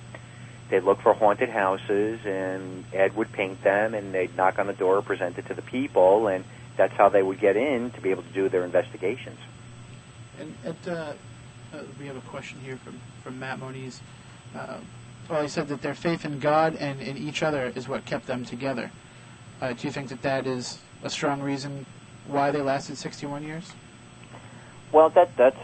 [0.68, 4.72] they'd look for haunted houses, and Ed would paint them, and they'd knock on the
[4.72, 6.44] door, present it to the people, and
[6.76, 9.38] that's how they would get in to be able to do their investigations.
[10.38, 11.12] And at, uh,
[11.72, 14.00] uh, we have a question here from, from Matt Moniz.
[14.54, 14.78] Uh,
[15.28, 18.26] well, he said that their faith in God and in each other is what kept
[18.26, 18.90] them together.
[19.60, 21.86] Uh, do you think that that is a strong reason
[22.26, 23.72] why they lasted 61 years?
[24.94, 25.56] Well, that that's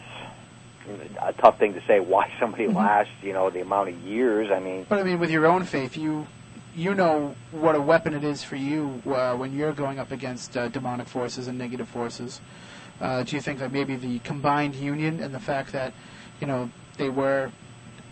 [1.23, 2.01] a tough thing to say.
[2.01, 2.75] Why somebody Mhm.
[2.75, 4.51] lasts, you know, the amount of years.
[4.51, 6.27] I mean, But I mean, with your own faith, you
[6.75, 10.57] you know what a weapon it is for you uh, when you're going up against
[10.57, 12.41] uh, demonic forces and negative forces.
[13.01, 15.93] Uh, do you think that maybe the combined union and the fact that
[16.41, 17.53] you know they were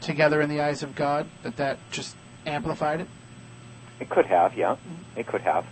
[0.01, 3.09] together in the eyes of God that that just amplified it?
[4.01, 4.77] it could have, yeah,
[5.17, 5.67] it could have.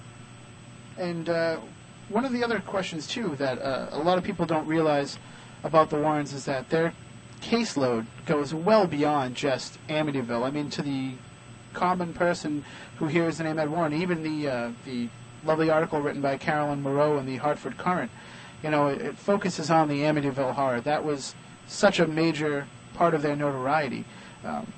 [0.98, 1.60] And uh,
[2.08, 5.18] one of the other questions too that uh, a lot of people don't realize
[5.66, 6.94] about the Warrens is that their
[7.42, 10.46] caseload goes well beyond just Amityville.
[10.46, 11.12] I mean, to the
[11.74, 12.64] common person
[12.98, 15.08] who hears the name Ed Warren, even the uh, the
[15.44, 18.10] lovely article written by Carolyn Moreau in the Hartford Courant,
[18.62, 20.80] you know, it, it focuses on the Amityville horror.
[20.80, 21.34] That was
[21.66, 24.04] such a major part of their notoriety.
[24.44, 24.72] Um,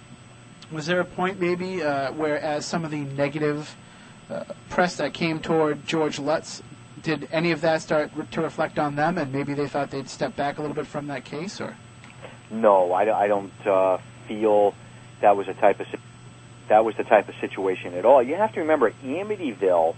[0.73, 3.77] was there a point maybe uh, where, as some of the negative
[4.31, 6.63] uh, press that came toward George Lutz,
[7.09, 10.37] did any of that start to reflect on them, and maybe they thought they'd step
[10.37, 11.75] back a little bit from that case, or
[12.51, 14.75] No, I, don't- I don't uh, feel
[15.23, 15.87] that was a type of
[16.69, 18.23] that was the type of situation at all.
[18.23, 19.97] You have to remember, Amityville.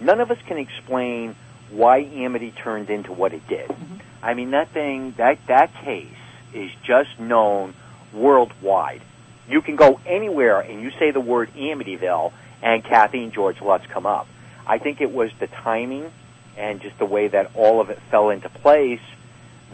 [0.00, 1.34] None of us can explain
[1.70, 3.74] why Amity turned into what it did.
[4.22, 6.12] I mean, that thing, that that case
[6.52, 7.72] is just known
[8.12, 9.00] worldwide.
[9.48, 13.86] You can go anywhere and you say the word Amityville, and Kathy and George Lutz
[13.86, 14.26] come up.
[14.66, 16.12] I think it was the timing
[16.56, 19.00] and just the way that all of it fell into place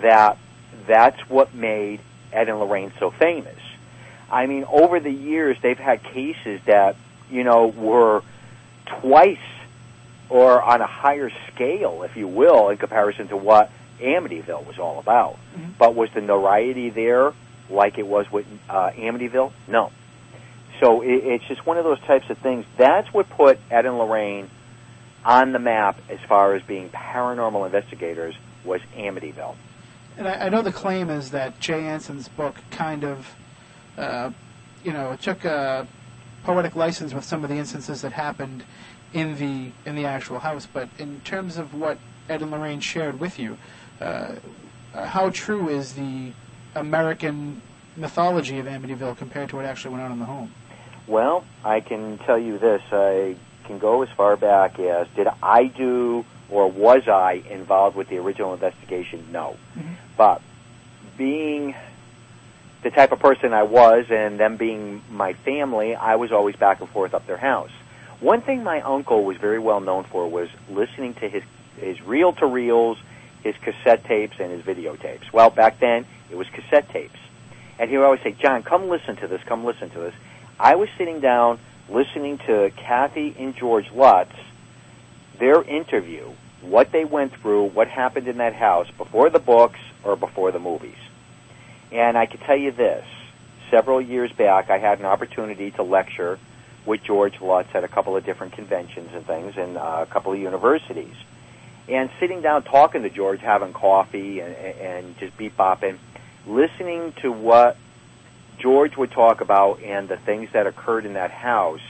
[0.02, 0.38] that
[0.86, 2.00] that's what made
[2.32, 3.58] Ed and Lorraine so famous.
[4.30, 6.96] I mean, over the years, they've had cases that,
[7.30, 8.22] you know, were
[9.00, 9.38] twice
[10.28, 14.98] or on a higher scale, if you will, in comparison to what Amityville was all
[14.98, 15.38] about.
[15.56, 15.78] Mhm.
[15.78, 17.32] But was the notoriety there
[17.70, 19.52] like it was with uh, Amityville?
[19.68, 19.90] No.
[20.80, 22.66] So it, it's just one of those types of things.
[22.76, 24.50] That's what put Ed and Lorraine
[25.26, 28.34] on the map as far as being paranormal investigators
[28.64, 29.56] was Amityville.
[30.16, 33.34] And I, I know the claim is that Jay Anson's book kind of,
[33.98, 34.30] uh,
[34.84, 35.86] you know, took a
[36.44, 38.62] poetic license with some of the instances that happened
[39.12, 40.66] in the in the actual house.
[40.72, 43.58] But in terms of what Ed and Lorraine shared with you,
[44.00, 44.36] uh,
[44.94, 46.32] uh, how true is the
[46.76, 47.60] American
[47.96, 50.54] mythology of Amityville compared to what actually went on in the home?
[51.08, 52.82] Well, I can tell you this.
[52.92, 53.36] I
[53.66, 58.18] can go as far back as did I do or was I involved with the
[58.18, 59.26] original investigation?
[59.33, 59.57] No.
[59.76, 59.96] Mhm.
[60.16, 60.40] But
[61.18, 61.74] being
[62.83, 66.81] the type of person I was and them being my family, I was always back
[66.81, 67.70] and forth up their house.
[68.20, 71.42] One thing my uncle was very well known for was listening to his
[71.79, 72.96] his reel to reels,
[73.42, 75.31] his cassette tapes, and his videotapes.
[75.33, 77.18] Well, back then it was cassette tapes,
[77.79, 79.42] and he would always say, "John, come listen to this.
[79.44, 80.14] Come listen to this."
[80.59, 84.33] I was sitting down listening to Kathy and George Lutz,
[85.38, 86.31] their interview,
[86.62, 90.59] what they went through, what happened in that house before the books or before the
[90.59, 90.96] movies.
[91.92, 93.05] And I can tell you this:
[93.70, 96.38] several years back, I had an opportunity to lecture
[96.85, 100.33] with George Lutz at a couple of different conventions and things and uh, a couple
[100.33, 101.14] of universities.
[101.88, 105.99] And sitting down talking to George, having coffee and, and just beep bopping,
[106.46, 107.77] listening to what
[108.58, 111.80] George would talk about and the things that occurred in that house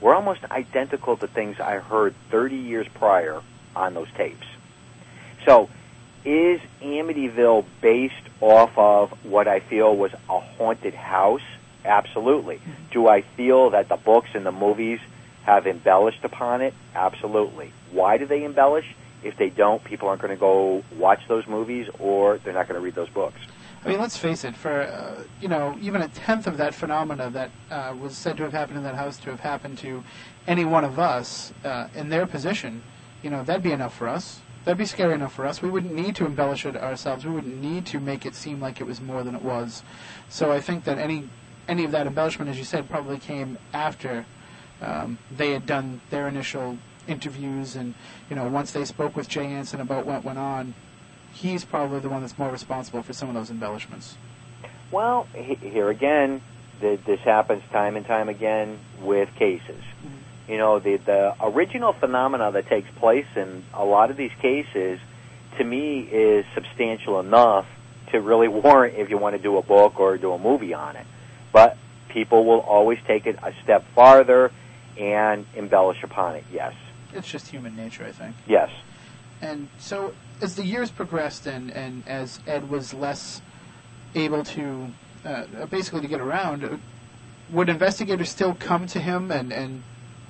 [0.00, 3.42] were almost identical to things I heard 30 years prior
[3.74, 4.46] on those tapes.
[5.44, 5.68] So,
[6.24, 11.42] is Amityville based off of what I feel was a haunted house?
[11.84, 12.56] Absolutely.
[12.56, 12.72] Mm-hmm.
[12.90, 15.00] Do I feel that the books and the movies
[15.44, 16.74] have embellished upon it?
[16.94, 17.72] Absolutely.
[17.90, 18.94] Why do they embellish?
[19.22, 22.78] If they don't, people aren't going to go watch those movies or they're not going
[22.78, 23.40] to read those books.
[23.84, 24.56] I mean, let's face it.
[24.56, 28.42] For uh, you know, even a tenth of that phenomena that uh, was said to
[28.42, 30.02] have happened in that house to have happened to
[30.46, 32.82] any one of us uh, in their position,
[33.22, 34.40] you know, that'd be enough for us.
[34.64, 35.62] That'd be scary enough for us.
[35.62, 37.24] We wouldn't need to embellish it ourselves.
[37.24, 39.82] We wouldn't need to make it seem like it was more than it was.
[40.28, 41.28] So I think that any
[41.68, 44.24] any of that embellishment, as you said, probably came after
[44.80, 47.94] um, they had done their initial interviews, and
[48.30, 50.74] you know, once they spoke with Jay Anson about what went on,
[51.40, 54.16] he's probably the one that's more responsible for some of those embellishments.
[54.90, 56.40] Well, here again,
[56.80, 59.80] this happens time and time again with cases.
[59.80, 60.52] Mm-hmm.
[60.52, 64.98] You know, the the original phenomena that takes place in a lot of these cases,
[65.58, 67.66] to me, is substantial enough
[68.12, 70.96] to really warrant if you want to do a book or do a movie on
[70.96, 71.06] it.
[71.52, 71.76] But
[72.08, 74.50] people will always take it a step farther
[74.96, 76.44] and embellish upon it.
[76.50, 76.74] Yes.
[77.12, 78.34] It's just human nature, I think.
[78.46, 78.70] Yes.
[79.42, 83.42] And so, as the years progressed, and, and as Ed was less
[84.14, 84.88] able to
[85.24, 86.80] uh, basically to get around,
[87.50, 89.82] would investigators still come to him and, and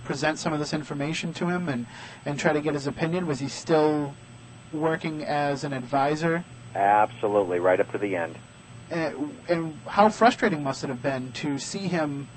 [0.05, 1.87] present some of this information to him and,
[2.25, 3.27] and try to get his opinion?
[3.27, 4.15] Was he still
[4.73, 6.45] working as an advisor?
[6.75, 8.37] Absolutely, right up to the end.
[8.91, 12.29] And, and how frustrating must it have been to see him,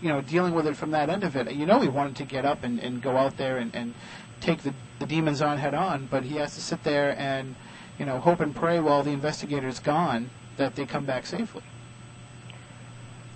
[0.00, 1.52] you know, dealing with it from that end of it?
[1.52, 3.94] You know, he wanted to get up and, and go out there and, and
[4.40, 7.54] take the, the demons on head on, but he has to sit there and,
[7.98, 11.62] you know, hope and pray while the investigator's gone that they come back safely.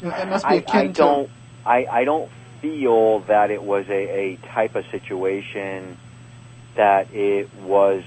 [0.01, 0.93] It must be akin I, I to.
[0.93, 1.31] Don't,
[1.65, 5.97] I, I don't feel that it was a, a type of situation
[6.77, 8.03] that it was,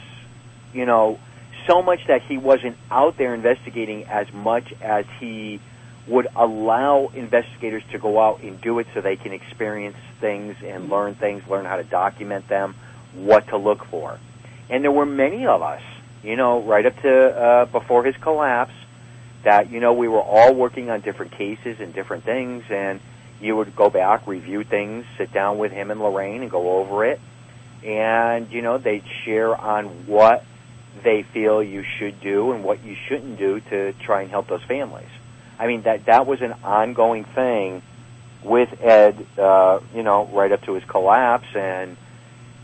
[0.74, 1.20] you know,
[1.68, 5.60] so much that he wasn't out there investigating as much as he
[6.08, 10.90] would allow investigators to go out and do it so they can experience things and
[10.90, 12.76] learn things, learn how to document them,
[13.16, 14.20] what to look for.
[14.70, 15.82] And there were many of us,
[16.24, 18.74] you know, right up to uh, before his collapse,
[19.44, 23.00] that, you know, we were all working on different cases and different things, and
[23.40, 27.06] you would go back, review things, sit down with him and Lorraine and go over
[27.06, 27.20] it,
[27.84, 30.44] and, you know, they'd share on what
[31.04, 34.64] they feel you should do and what you shouldn't do to try and help those
[34.64, 35.10] families.
[35.60, 37.82] I mean that that was an ongoing thing
[38.44, 41.98] with Ed, uh, you know, right up to his collapse, and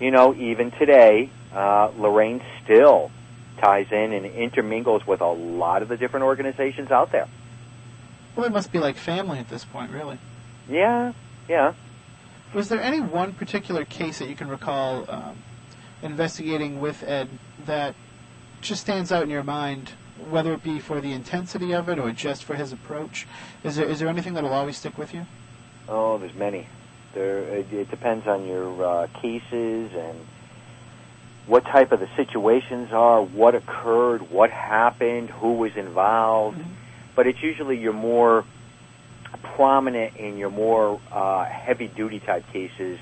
[0.01, 3.11] you know, even today, uh, Lorraine still
[3.59, 7.27] ties in and intermingles with a lot of the different organizations out there.
[8.35, 10.17] Well, it must be like family at this point, really.
[10.67, 11.13] Yeah,
[11.47, 11.73] yeah.
[12.53, 15.37] Was there any one particular case that you can recall um,
[16.01, 17.29] investigating with Ed
[17.65, 17.93] that
[18.61, 19.91] just stands out in your mind,
[20.29, 23.27] whether it be for the intensity of it or just for his approach?
[23.63, 25.25] Is there is there anything that'll always stick with you?
[25.87, 26.67] Oh, there's many.
[27.13, 30.17] There, it, it depends on your uh, cases and
[31.47, 36.59] what type of the situations are, what occurred, what happened, who was involved.
[36.59, 36.71] Mm-hmm.
[37.15, 38.45] But it's usually your more
[39.55, 42.99] prominent and your more uh, heavy duty type cases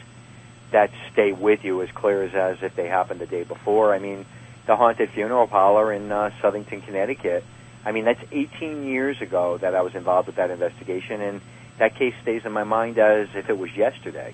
[0.71, 3.93] that stay with you as clear as, as if they happened the day before.
[3.93, 4.25] I mean,
[4.65, 7.43] the haunted funeral parlor in uh, Southington, Connecticut.
[7.85, 11.41] I mean, that's 18 years ago that I was involved with that investigation, and
[11.79, 14.33] that case stays in my mind as if it was yesterday.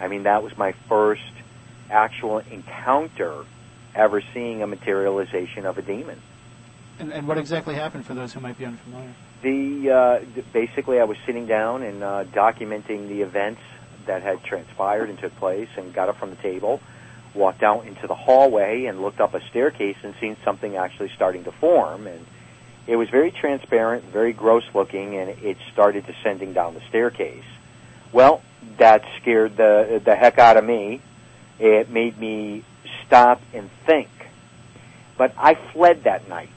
[0.00, 1.22] I mean, that was my first
[1.90, 3.44] actual encounter
[3.94, 6.20] ever seeing a materialization of a demon.
[6.98, 9.14] And, and what exactly happened for those who might be unfamiliar?
[9.42, 13.60] The uh, basically, I was sitting down and uh, documenting the events
[14.06, 16.80] that had transpired and took place, and got up from the table
[17.34, 21.44] walked out into the hallway and looked up a staircase and seen something actually starting
[21.44, 22.24] to form and
[22.86, 27.44] it was very transparent, very gross looking, and it started descending down the staircase.
[28.12, 28.42] Well,
[28.78, 31.00] that scared the the heck out of me.
[31.58, 32.64] It made me
[33.06, 34.08] stop and think.
[35.16, 36.50] But I fled that night.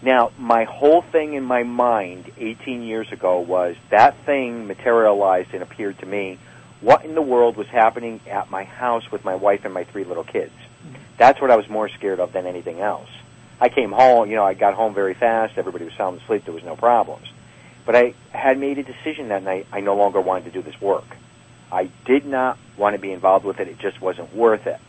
[0.00, 5.62] Now, my whole thing in my mind 18 years ago was that thing materialized and
[5.62, 6.38] appeared to me.
[6.80, 10.04] What in the world was happening at my house with my wife and my three
[10.04, 10.52] little kids?
[10.52, 11.02] Mm-hmm.
[11.16, 13.08] That's what I was more scared of than anything else.
[13.60, 15.58] I came home, you know, I got home very fast.
[15.58, 16.44] Everybody was sound asleep.
[16.44, 17.26] There was no problems.
[17.84, 19.66] But I had made a decision that night.
[19.72, 21.06] I no longer wanted to do this work.
[21.72, 23.68] I did not want to be involved with it.
[23.68, 24.80] It just wasn't worth it.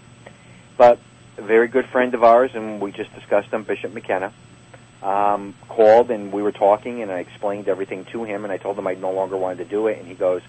[0.78, 1.00] But
[1.38, 4.34] a very good friend of ours, and we just discussed him, Bishop McKenna,
[5.02, 8.78] um, called and we were talking, and I explained everything to him, and I told
[8.78, 10.42] him I no longer wanted to do it, and he goes,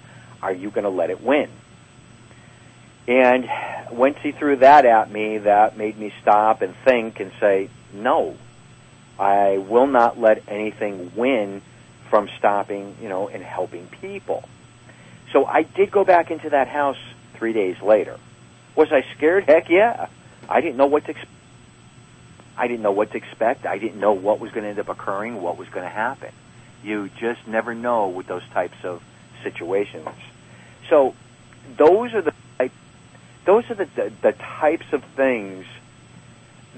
[0.42, 1.48] "Are you going to let it win?"
[3.06, 3.48] And
[3.90, 8.36] once he threw that at me, that made me stop and think and say, "No,
[9.18, 11.62] I will not let anything win
[12.09, 14.45] from stopping, you know, and helping people."
[15.32, 16.99] So I did go back into that house
[17.34, 18.18] three days later.
[18.76, 19.45] Was I scared?
[19.45, 20.09] Heck yeah.
[20.49, 21.14] I didn't know what to.
[22.57, 23.64] I didn't know what to expect.
[23.64, 26.32] I didn't know what was going to end up occurring, what was going to happen.
[26.82, 29.03] You just never know with those types of
[29.43, 30.09] situations.
[30.88, 31.14] So
[31.78, 32.32] those are the
[33.47, 35.64] those are the, the, the types of things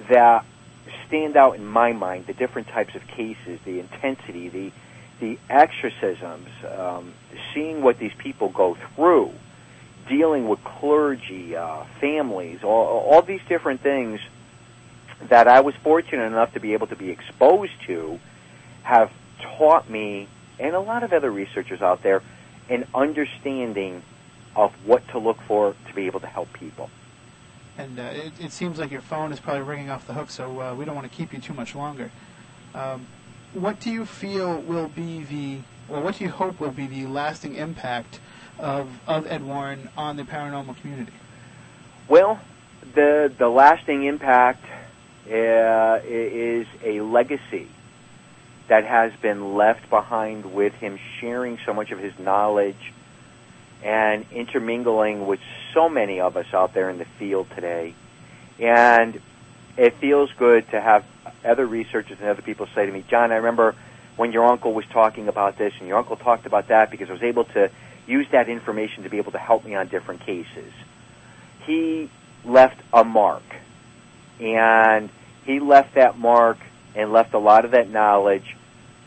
[0.08, 0.44] that
[1.12, 2.26] stand out in my mind.
[2.26, 4.72] The different types of cases, the intensity, the
[5.20, 7.12] the exorcisms, um,
[7.54, 9.30] seeing what these people go through,
[10.08, 14.18] dealing with clergy, uh, families, all, all these different things
[15.28, 18.18] that I was fortunate enough to be able to be exposed to
[18.82, 20.26] have taught me,
[20.58, 22.20] and a lot of other researchers out there,
[22.68, 24.02] an understanding
[24.56, 26.90] of what to look for to be able to help people.
[27.78, 30.60] And uh, it, it, seems like your phone is probably ringing off the hook, so
[30.60, 32.10] uh, we don't want to keep you too much longer.
[32.74, 33.06] Um,
[33.54, 35.58] what do you feel will be the,
[35.88, 38.20] or what do you hope will be the lasting impact
[38.58, 41.12] of, of Ed Warren on the paranormal community?
[42.08, 42.40] Well,
[42.94, 44.64] the the lasting impact
[45.26, 47.68] uh, is a legacy
[48.68, 52.92] that has been left behind with him sharing so much of his knowledge
[53.82, 55.40] and intermingling with
[55.74, 57.94] so many of us out there in the field today.
[58.58, 59.20] And
[59.76, 61.04] it feels good to have
[61.44, 63.74] other researchers and other people say to me, John, I remember
[64.16, 67.12] when your uncle was talking about this and your uncle talked about that because I
[67.12, 67.70] was able to
[68.06, 70.72] use that information to be able to help me on different cases.
[71.64, 72.10] He
[72.44, 73.42] left a mark.
[74.40, 75.10] And
[75.44, 76.58] he left that mark
[76.94, 78.56] and left a lot of that knowledge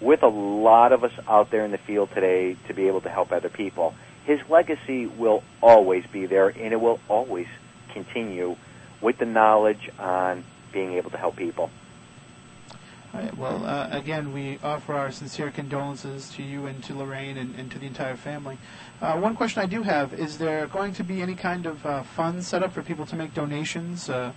[0.01, 3.09] with a lot of us out there in the field today to be able to
[3.09, 3.93] help other people.
[4.25, 7.47] His legacy will always be there and it will always
[7.93, 8.55] continue
[9.01, 11.69] with the knowledge on being able to help people.
[13.13, 17.55] Right, well, uh, again, we offer our sincere condolences to you and to Lorraine and,
[17.55, 18.57] and to the entire family.
[19.01, 22.03] Uh, one question I do have is there going to be any kind of uh,
[22.03, 24.09] fund set up for people to make donations?
[24.09, 24.33] Uh,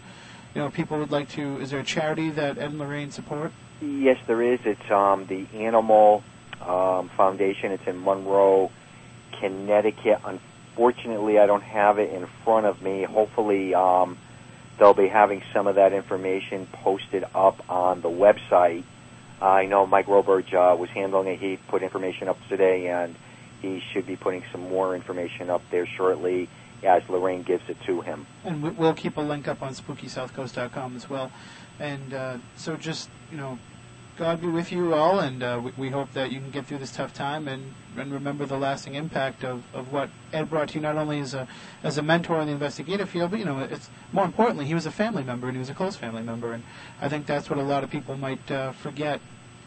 [0.54, 1.58] you know, people would like to.
[1.60, 3.52] Is there a charity that Ed and Lorraine support?
[3.80, 4.60] Yes, there is.
[4.64, 6.22] It's um, the Animal
[6.60, 7.72] um, Foundation.
[7.72, 8.70] It's in Monroe,
[9.40, 10.20] Connecticut.
[10.24, 13.04] Unfortunately, I don't have it in front of me.
[13.04, 14.18] Hopefully, um,
[14.78, 18.84] they'll be having some of that information posted up on the website.
[19.40, 21.38] Uh, I know Mike Roberge uh, was handling it.
[21.38, 23.14] He put information up today, and
[23.60, 26.48] he should be putting some more information up there shortly
[26.82, 28.26] as Lorraine gives it to him.
[28.44, 31.32] And we'll keep a link up on SpookySouthCoast.com as well.
[31.80, 33.58] And uh, so just, you know,
[34.16, 36.78] God be with you all, and uh, we, we, hope that you can get through
[36.78, 40.74] this tough time and, and remember the lasting impact of, of what Ed brought to
[40.76, 41.48] you, not only as a
[41.82, 44.86] as a mentor in the investigative field, but you know, it's more importantly, he was
[44.86, 46.62] a family member and he was a close family member, and
[47.00, 49.20] I think that's what a lot of people might uh, forget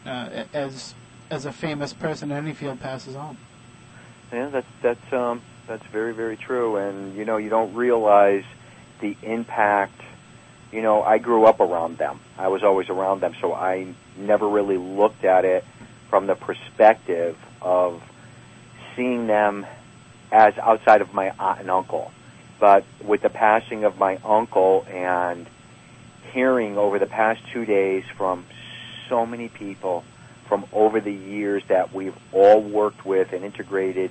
[0.06, 0.94] uh, as
[1.30, 3.36] as a famous person in any field passes on.
[4.32, 8.44] Yeah, that's that's um, that's very very true, and you know, you don't realize
[9.00, 10.00] the impact
[10.72, 12.18] you know, I grew up around them.
[12.38, 15.64] I was always around them, so I never really looked at it
[16.08, 18.02] from the perspective of
[18.96, 19.66] seeing them
[20.30, 22.10] as outside of my aunt and uncle.
[22.58, 25.46] But with the passing of my uncle and
[26.32, 28.46] hearing over the past two days from
[29.08, 30.04] so many people
[30.48, 34.10] from over the years that we've all worked with and integrated,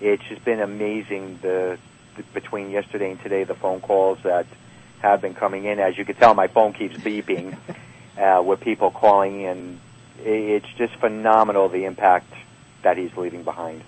[0.00, 1.78] it's just been amazing the,
[2.16, 4.46] the between yesterday and today the phone calls that
[5.00, 5.78] have been coming in.
[5.78, 7.56] As you can tell, my phone keeps beeping
[8.18, 9.80] uh, with people calling, in.
[10.20, 12.32] it's just phenomenal the impact
[12.82, 13.82] that he's leaving behind.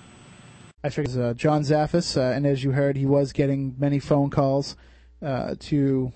[0.86, 4.30] I figured uh, John Zaffis, uh, and as you heard, he was getting many phone
[4.30, 4.76] calls
[5.20, 6.12] uh, to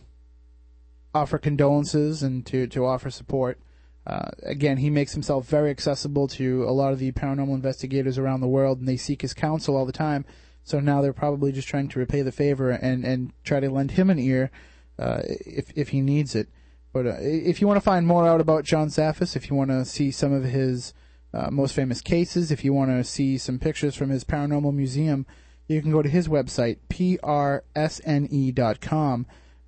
[1.12, 3.59] offer condolences and to, to offer support.
[4.07, 8.43] Uh, again, he makes himself very accessible to a lot of the paranormal investigators around
[8.43, 10.25] the world, and they seek his counsel all the time.
[10.62, 13.93] So now they're probably just trying to repay the favor and and try to lend
[13.93, 14.53] him an ear
[15.01, 16.49] uh, if if he needs it.
[16.93, 19.71] But uh, if you want to find more out about John Zaffis, if you want
[19.71, 20.95] to see some of his
[21.33, 25.26] uh, most famous cases, if you want to see some pictures from his paranormal museum,
[25.68, 27.66] you can go to his website, prsne.com.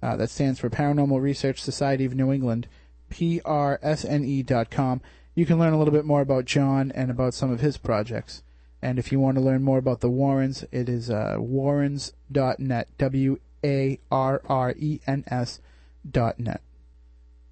[0.03, 2.67] Uh, that stands for Paranormal Research Society of New England,
[3.09, 5.01] prsne.com.
[5.37, 8.43] You can learn a little bit more about John and about some of his projects.
[8.83, 13.39] And if you want to learn more about the Warrens, it is uh, warrens.net, W
[13.65, 15.61] A R R E N S
[16.11, 16.61] dot net.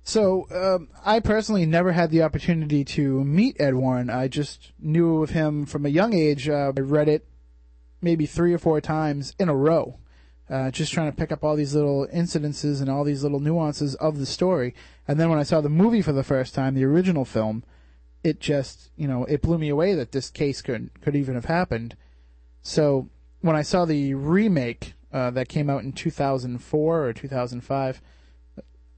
[0.03, 4.11] So, um, I personally never had the opportunity to meet Ed Warren.
[4.11, 6.48] I just knew of him from a young age.
[6.48, 7.26] Uh, I read it
[8.03, 9.98] maybe three or four times in a row,
[10.48, 13.94] uh, just trying to pick up all these little incidences and all these little nuances
[13.96, 14.74] of the story.
[15.07, 17.62] And then when I saw the movie for the first time, the original film,
[18.24, 21.46] it just, you know, it blew me away that this case could could even have
[21.46, 21.96] happened.
[22.62, 23.09] So
[23.40, 28.03] when I saw the remake uh, that came out in 2004 or 2005,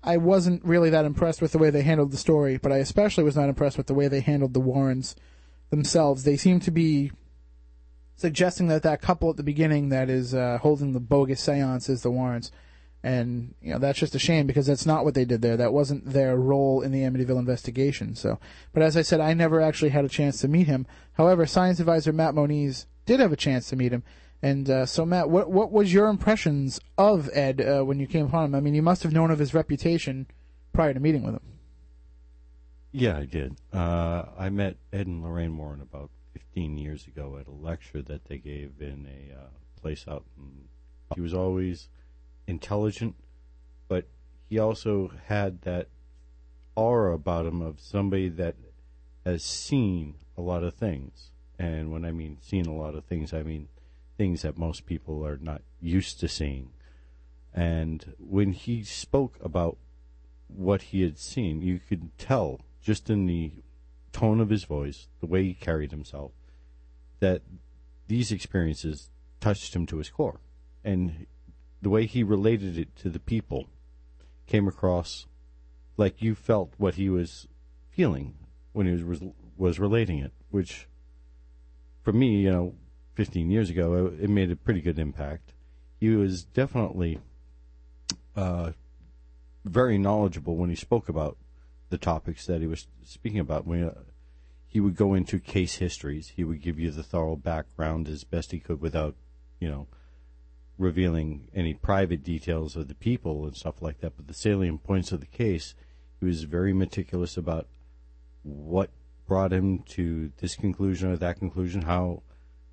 [0.04, 3.24] I wasn't really that impressed with the way they handled the story, but I especially
[3.24, 5.14] was not impressed with the way they handled the Warrens
[5.70, 6.24] themselves.
[6.24, 7.12] They seem to be
[8.16, 12.02] suggesting that that couple at the beginning that is uh, holding the bogus seance is
[12.02, 12.50] the Warrens.
[13.04, 15.56] And you know that's just a shame because that's not what they did there.
[15.56, 18.14] That wasn't their role in the Amityville investigation.
[18.14, 18.38] So,
[18.72, 20.86] but as I said, I never actually had a chance to meet him.
[21.14, 24.04] However, science advisor Matt Moniz did have a chance to meet him.
[24.42, 28.26] And uh, so, Matt, what what was your impressions of Ed uh, when you came
[28.26, 28.54] upon him?
[28.56, 30.26] I mean, you must have known of his reputation
[30.72, 31.42] prior to meeting with him.
[32.90, 33.56] Yeah, I did.
[33.72, 38.26] Uh, I met Ed and Lorraine Warren about 15 years ago at a lecture that
[38.26, 39.46] they gave in a uh,
[39.80, 40.24] place out.
[40.36, 40.68] In,
[41.14, 41.88] he was always
[42.46, 43.14] intelligent,
[43.88, 44.06] but
[44.48, 45.88] he also had that
[46.74, 48.56] aura about him of somebody that
[49.24, 51.30] has seen a lot of things.
[51.58, 53.68] And when I mean seen a lot of things, I mean
[54.22, 56.70] things that most people are not used to seeing.
[57.52, 59.78] And when he spoke about
[60.46, 63.50] what he had seen, you could tell just in the
[64.12, 66.30] tone of his voice, the way he carried himself,
[67.18, 67.42] that
[68.06, 69.10] these experiences
[69.40, 70.38] touched him to his core.
[70.84, 71.26] And
[71.80, 73.66] the way he related it to the people
[74.46, 75.26] came across
[75.96, 77.48] like you felt what he was
[77.90, 78.34] feeling
[78.72, 79.20] when he was
[79.56, 80.86] was relating it, which
[82.02, 82.74] for me, you know,
[83.14, 85.52] 15 years ago, it made a pretty good impact.
[86.00, 87.18] He was definitely
[88.34, 88.72] uh,
[89.64, 91.36] very knowledgeable when he spoke about
[91.90, 93.66] the topics that he was speaking about.
[93.66, 93.94] When uh,
[94.66, 98.52] he would go into case histories, he would give you the thorough background as best
[98.52, 99.14] he could without,
[99.60, 99.86] you know,
[100.78, 104.16] revealing any private details of the people and stuff like that.
[104.16, 105.74] But the salient points of the case,
[106.18, 107.66] he was very meticulous about
[108.42, 108.90] what
[109.26, 112.22] brought him to this conclusion or that conclusion, how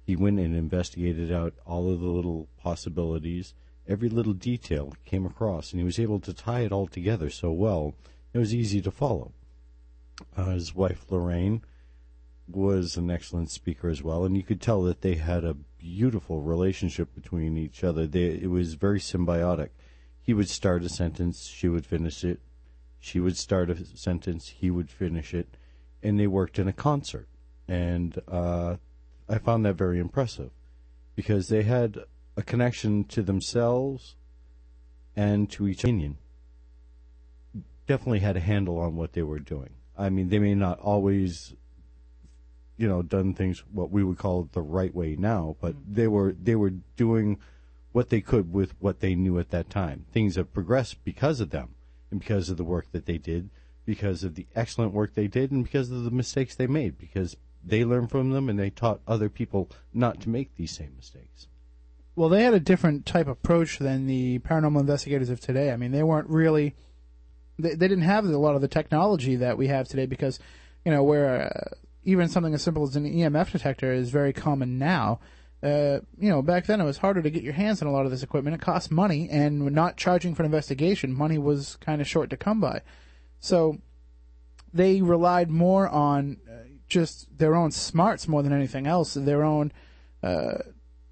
[0.09, 3.53] he went and investigated out all of the little possibilities.
[3.87, 7.51] Every little detail came across, and he was able to tie it all together so
[7.51, 7.93] well,
[8.33, 9.33] it was easy to follow.
[10.35, 11.61] Uh, his wife, Lorraine,
[12.47, 16.41] was an excellent speaker as well, and you could tell that they had a beautiful
[16.41, 18.07] relationship between each other.
[18.07, 19.69] They, it was very symbiotic.
[20.19, 22.39] He would start a sentence, she would finish it.
[22.99, 25.55] She would start a sentence, he would finish it,
[26.01, 27.27] and they worked in a concert.
[27.67, 28.77] And uh,
[29.29, 30.49] I found that very impressive
[31.15, 31.99] because they had
[32.35, 34.15] a connection to themselves
[35.15, 36.17] and to each opinion.
[37.85, 39.71] Definitely had a handle on what they were doing.
[39.97, 41.53] I mean, they may not always,
[42.77, 45.93] you know, done things what we would call the right way now, but mm-hmm.
[45.93, 47.37] they were they were doing
[47.91, 50.05] what they could with what they knew at that time.
[50.11, 51.75] Things have progressed because of them
[52.11, 53.49] and because of the work that they did,
[53.85, 56.97] because of the excellent work they did, and because of the mistakes they made.
[56.97, 60.93] Because they learned from them and they taught other people not to make these same
[60.95, 61.47] mistakes.
[62.15, 65.71] Well, they had a different type of approach than the paranormal investigators of today.
[65.71, 66.75] I mean, they weren't really
[67.59, 70.39] they, they didn't have a lot of the technology that we have today because,
[70.85, 74.79] you know, where uh, even something as simple as an EMF detector is very common
[74.79, 75.19] now.
[75.61, 78.05] Uh, you know, back then it was harder to get your hands on a lot
[78.05, 78.55] of this equipment.
[78.55, 82.37] It cost money, and not charging for an investigation, money was kind of short to
[82.37, 82.81] come by.
[83.41, 83.79] So
[84.73, 89.71] they relied more on uh, just their own smarts more than anything else, their own
[90.23, 90.59] uh,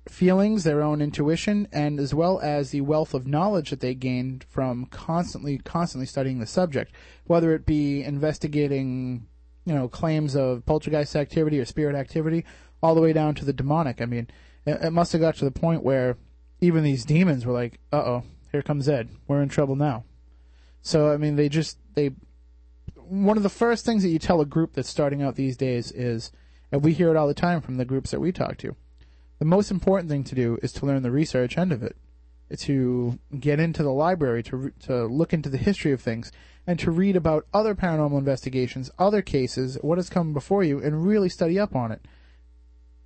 [0.10, 4.46] feelings, their own intuition, and as well as the wealth of knowledge that they gained
[4.50, 6.92] from constantly, constantly studying the subject,
[7.26, 9.28] whether it be investigating,
[9.66, 12.46] you know, claims of poltergeist activity or spirit activity,
[12.82, 14.02] all the way down to the demonic.
[14.02, 14.28] I mean,
[14.66, 16.18] it, it must have got to the point where
[16.62, 19.10] even these demons were like, "Uh oh, here comes Ed.
[19.28, 20.04] We're in trouble now."
[20.82, 22.12] So I mean, they just they
[23.10, 25.92] one of the first things that you tell a group that's starting out these days
[25.92, 26.32] is,
[26.72, 28.76] and we hear it all the time from the groups that we talk to,
[29.40, 31.96] the most important thing to do is to learn the research end of it,
[32.58, 36.32] to get into the library, to re- to look into the history of things,
[36.66, 41.06] and to read about other paranormal investigations, other cases, what has come before you, and
[41.06, 42.02] really study up on it.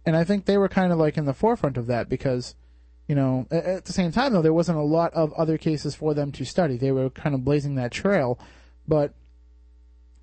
[0.05, 2.55] And I think they were kind of like in the forefront of that because,
[3.07, 5.95] you know, a- at the same time though, there wasn't a lot of other cases
[5.95, 6.77] for them to study.
[6.77, 8.39] They were kind of blazing that trail,
[8.87, 9.13] but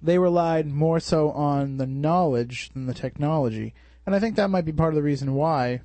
[0.00, 3.74] they relied more so on the knowledge than the technology.
[4.06, 5.80] And I think that might be part of the reason why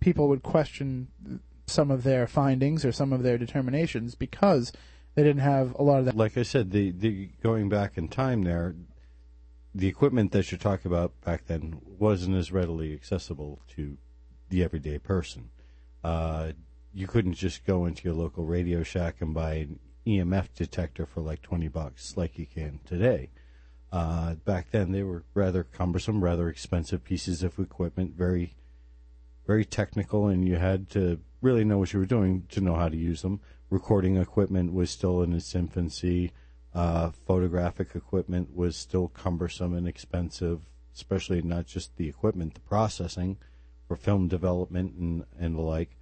[0.00, 1.08] people would question
[1.66, 4.72] some of their findings or some of their determinations because
[5.14, 6.16] they didn't have a lot of that.
[6.16, 8.74] Like I said, the, the going back in time there,
[9.74, 13.96] the equipment that you're talking about back then wasn't as readily accessible to
[14.48, 15.50] the everyday person.
[16.04, 16.52] Uh,
[16.92, 21.20] you couldn't just go into your local Radio Shack and buy an EMF detector for
[21.20, 23.30] like 20 bucks like you can today.
[23.92, 28.54] Uh, back then, they were rather cumbersome, rather expensive pieces of equipment, very,
[29.46, 32.88] very technical, and you had to really know what you were doing to know how
[32.88, 33.40] to use them.
[33.68, 36.32] Recording equipment was still in its infancy.
[36.74, 40.62] Uh, photographic equipment was still cumbersome and expensive,
[40.94, 43.36] especially not just the equipment, the processing
[43.86, 45.98] for film development and, and the like.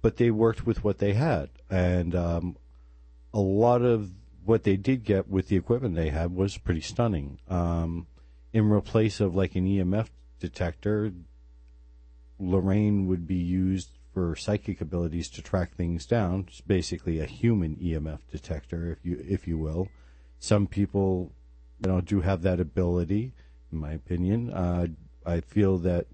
[0.00, 1.50] But they worked with what they had.
[1.68, 2.56] And um,
[3.36, 4.12] a lot of
[4.46, 7.38] what they did get with the equipment they had was pretty stunning.
[7.48, 8.06] Um,
[8.54, 10.08] in replace of like an EMF
[10.40, 11.12] detector,
[12.38, 16.46] Lorraine would be used for psychic abilities to track things down.
[16.48, 19.88] It's basically a human EMF detector, if you if you will.
[20.38, 21.34] Some people,
[21.84, 23.34] you know, do have that ability.
[23.70, 24.86] In my opinion, uh,
[25.26, 26.06] I feel that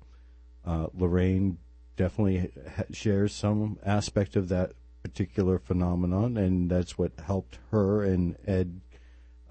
[0.65, 1.59] uh, Lorraine
[1.97, 4.73] definitely ha- shares some aspect of that
[5.03, 8.81] particular phenomenon, and that's what helped her and Ed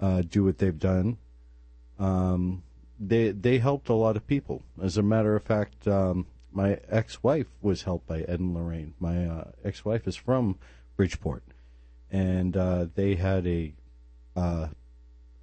[0.00, 1.18] uh, do what they've done.
[1.98, 2.62] Um,
[2.98, 4.62] they they helped a lot of people.
[4.82, 8.94] As a matter of fact, um, my ex-wife was helped by Ed and Lorraine.
[8.98, 10.58] My uh, ex-wife is from
[10.96, 11.42] Bridgeport,
[12.10, 13.74] and uh, they had a
[14.36, 14.68] uh,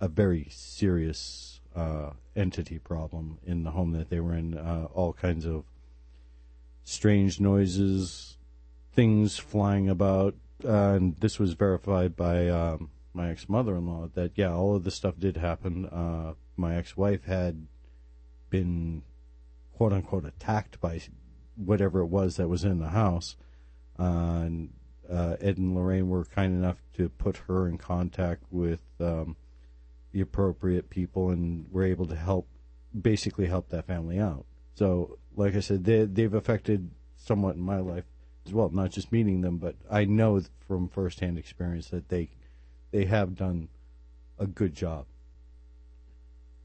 [0.01, 4.57] a very serious uh, entity problem in the home that they were in.
[4.57, 5.65] Uh, all kinds of
[6.83, 8.37] strange noises,
[8.93, 10.35] things flying about,
[10.65, 14.95] uh, and this was verified by um, my ex mother-in-law that yeah, all of this
[14.95, 15.85] stuff did happen.
[15.85, 17.67] Uh, my ex-wife had
[18.49, 19.03] been
[19.73, 21.01] quote unquote attacked by
[21.55, 23.35] whatever it was that was in the house,
[23.97, 24.03] uh,
[24.43, 24.73] and
[25.09, 29.35] uh, Ed and Lorraine were kind enough to put her in contact with um,
[30.11, 32.47] the appropriate people, and were able to help,
[32.99, 34.45] basically help that family out.
[34.75, 38.05] So, like I said, they they've affected somewhat in my life
[38.53, 38.69] well.
[38.69, 42.29] Not just meeting them, but I know from firsthand experience that they
[42.91, 43.69] they have done
[44.37, 45.05] a good job.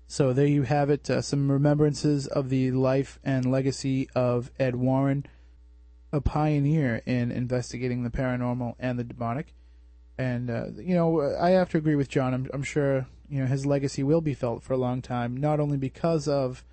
[0.07, 4.76] So there you have it, uh, some remembrances of the life and legacy of Ed
[4.76, 5.26] Warren,
[6.12, 9.55] a pioneer in investigating the paranormal and the demonic.
[10.16, 12.35] And uh, you know, I have to agree with John.
[12.35, 15.59] I'm, I'm sure you know his legacy will be felt for a long time, not
[15.59, 16.64] only because of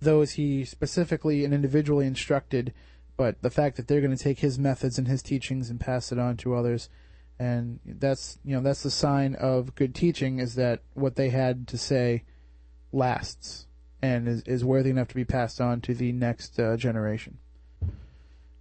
[0.00, 2.72] those he specifically and individually instructed,
[3.16, 6.12] but the fact that they're going to take his methods and his teachings and pass
[6.12, 6.88] it on to others.
[7.38, 11.66] And that's you know that's the sign of good teaching is that what they had
[11.68, 12.24] to say
[12.92, 13.66] lasts
[14.02, 17.38] and is, is worthy enough to be passed on to the next uh, generation.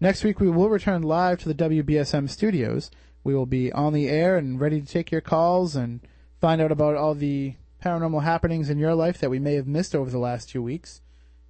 [0.02, 2.90] Next week, we will return live to the WBSM studios.
[3.24, 6.00] We will be on the air and ready to take your calls and
[6.40, 9.94] find out about all the paranormal happenings in your life that we may have missed
[9.94, 11.02] over the last two weeks.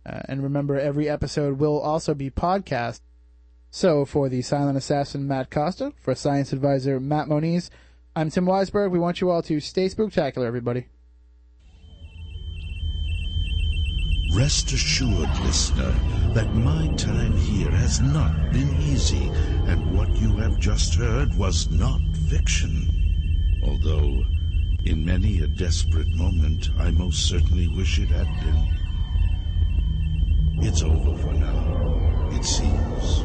[0.10, 3.02] Uh, and remember, every episode will also be podcast.
[3.70, 7.70] So, for the silent assassin Matt Costa, for science advisor Matt Moniz,
[8.16, 8.90] I'm Tim Weisberg.
[8.90, 10.88] We want you all to stay spooktacular, everybody.
[14.36, 15.94] Rest assured, listener,
[16.34, 19.30] that my time here has not been easy,
[19.68, 22.90] and what you have just heard was not fiction.
[23.64, 24.26] Although,
[24.86, 28.89] in many a desperate moment, I most certainly wish it had been.
[30.62, 33.24] It's over for now, it seems.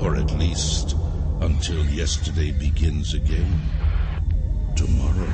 [0.00, 0.94] Or at least
[1.40, 3.60] until yesterday begins again.
[4.76, 5.32] Tomorrow,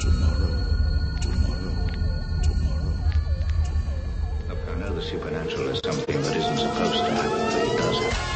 [0.00, 0.64] tomorrow,
[1.20, 1.88] tomorrow,
[2.42, 2.98] tomorrow.
[4.48, 8.29] Look, I know the supernatural is something that isn't supposed to happen, but it does.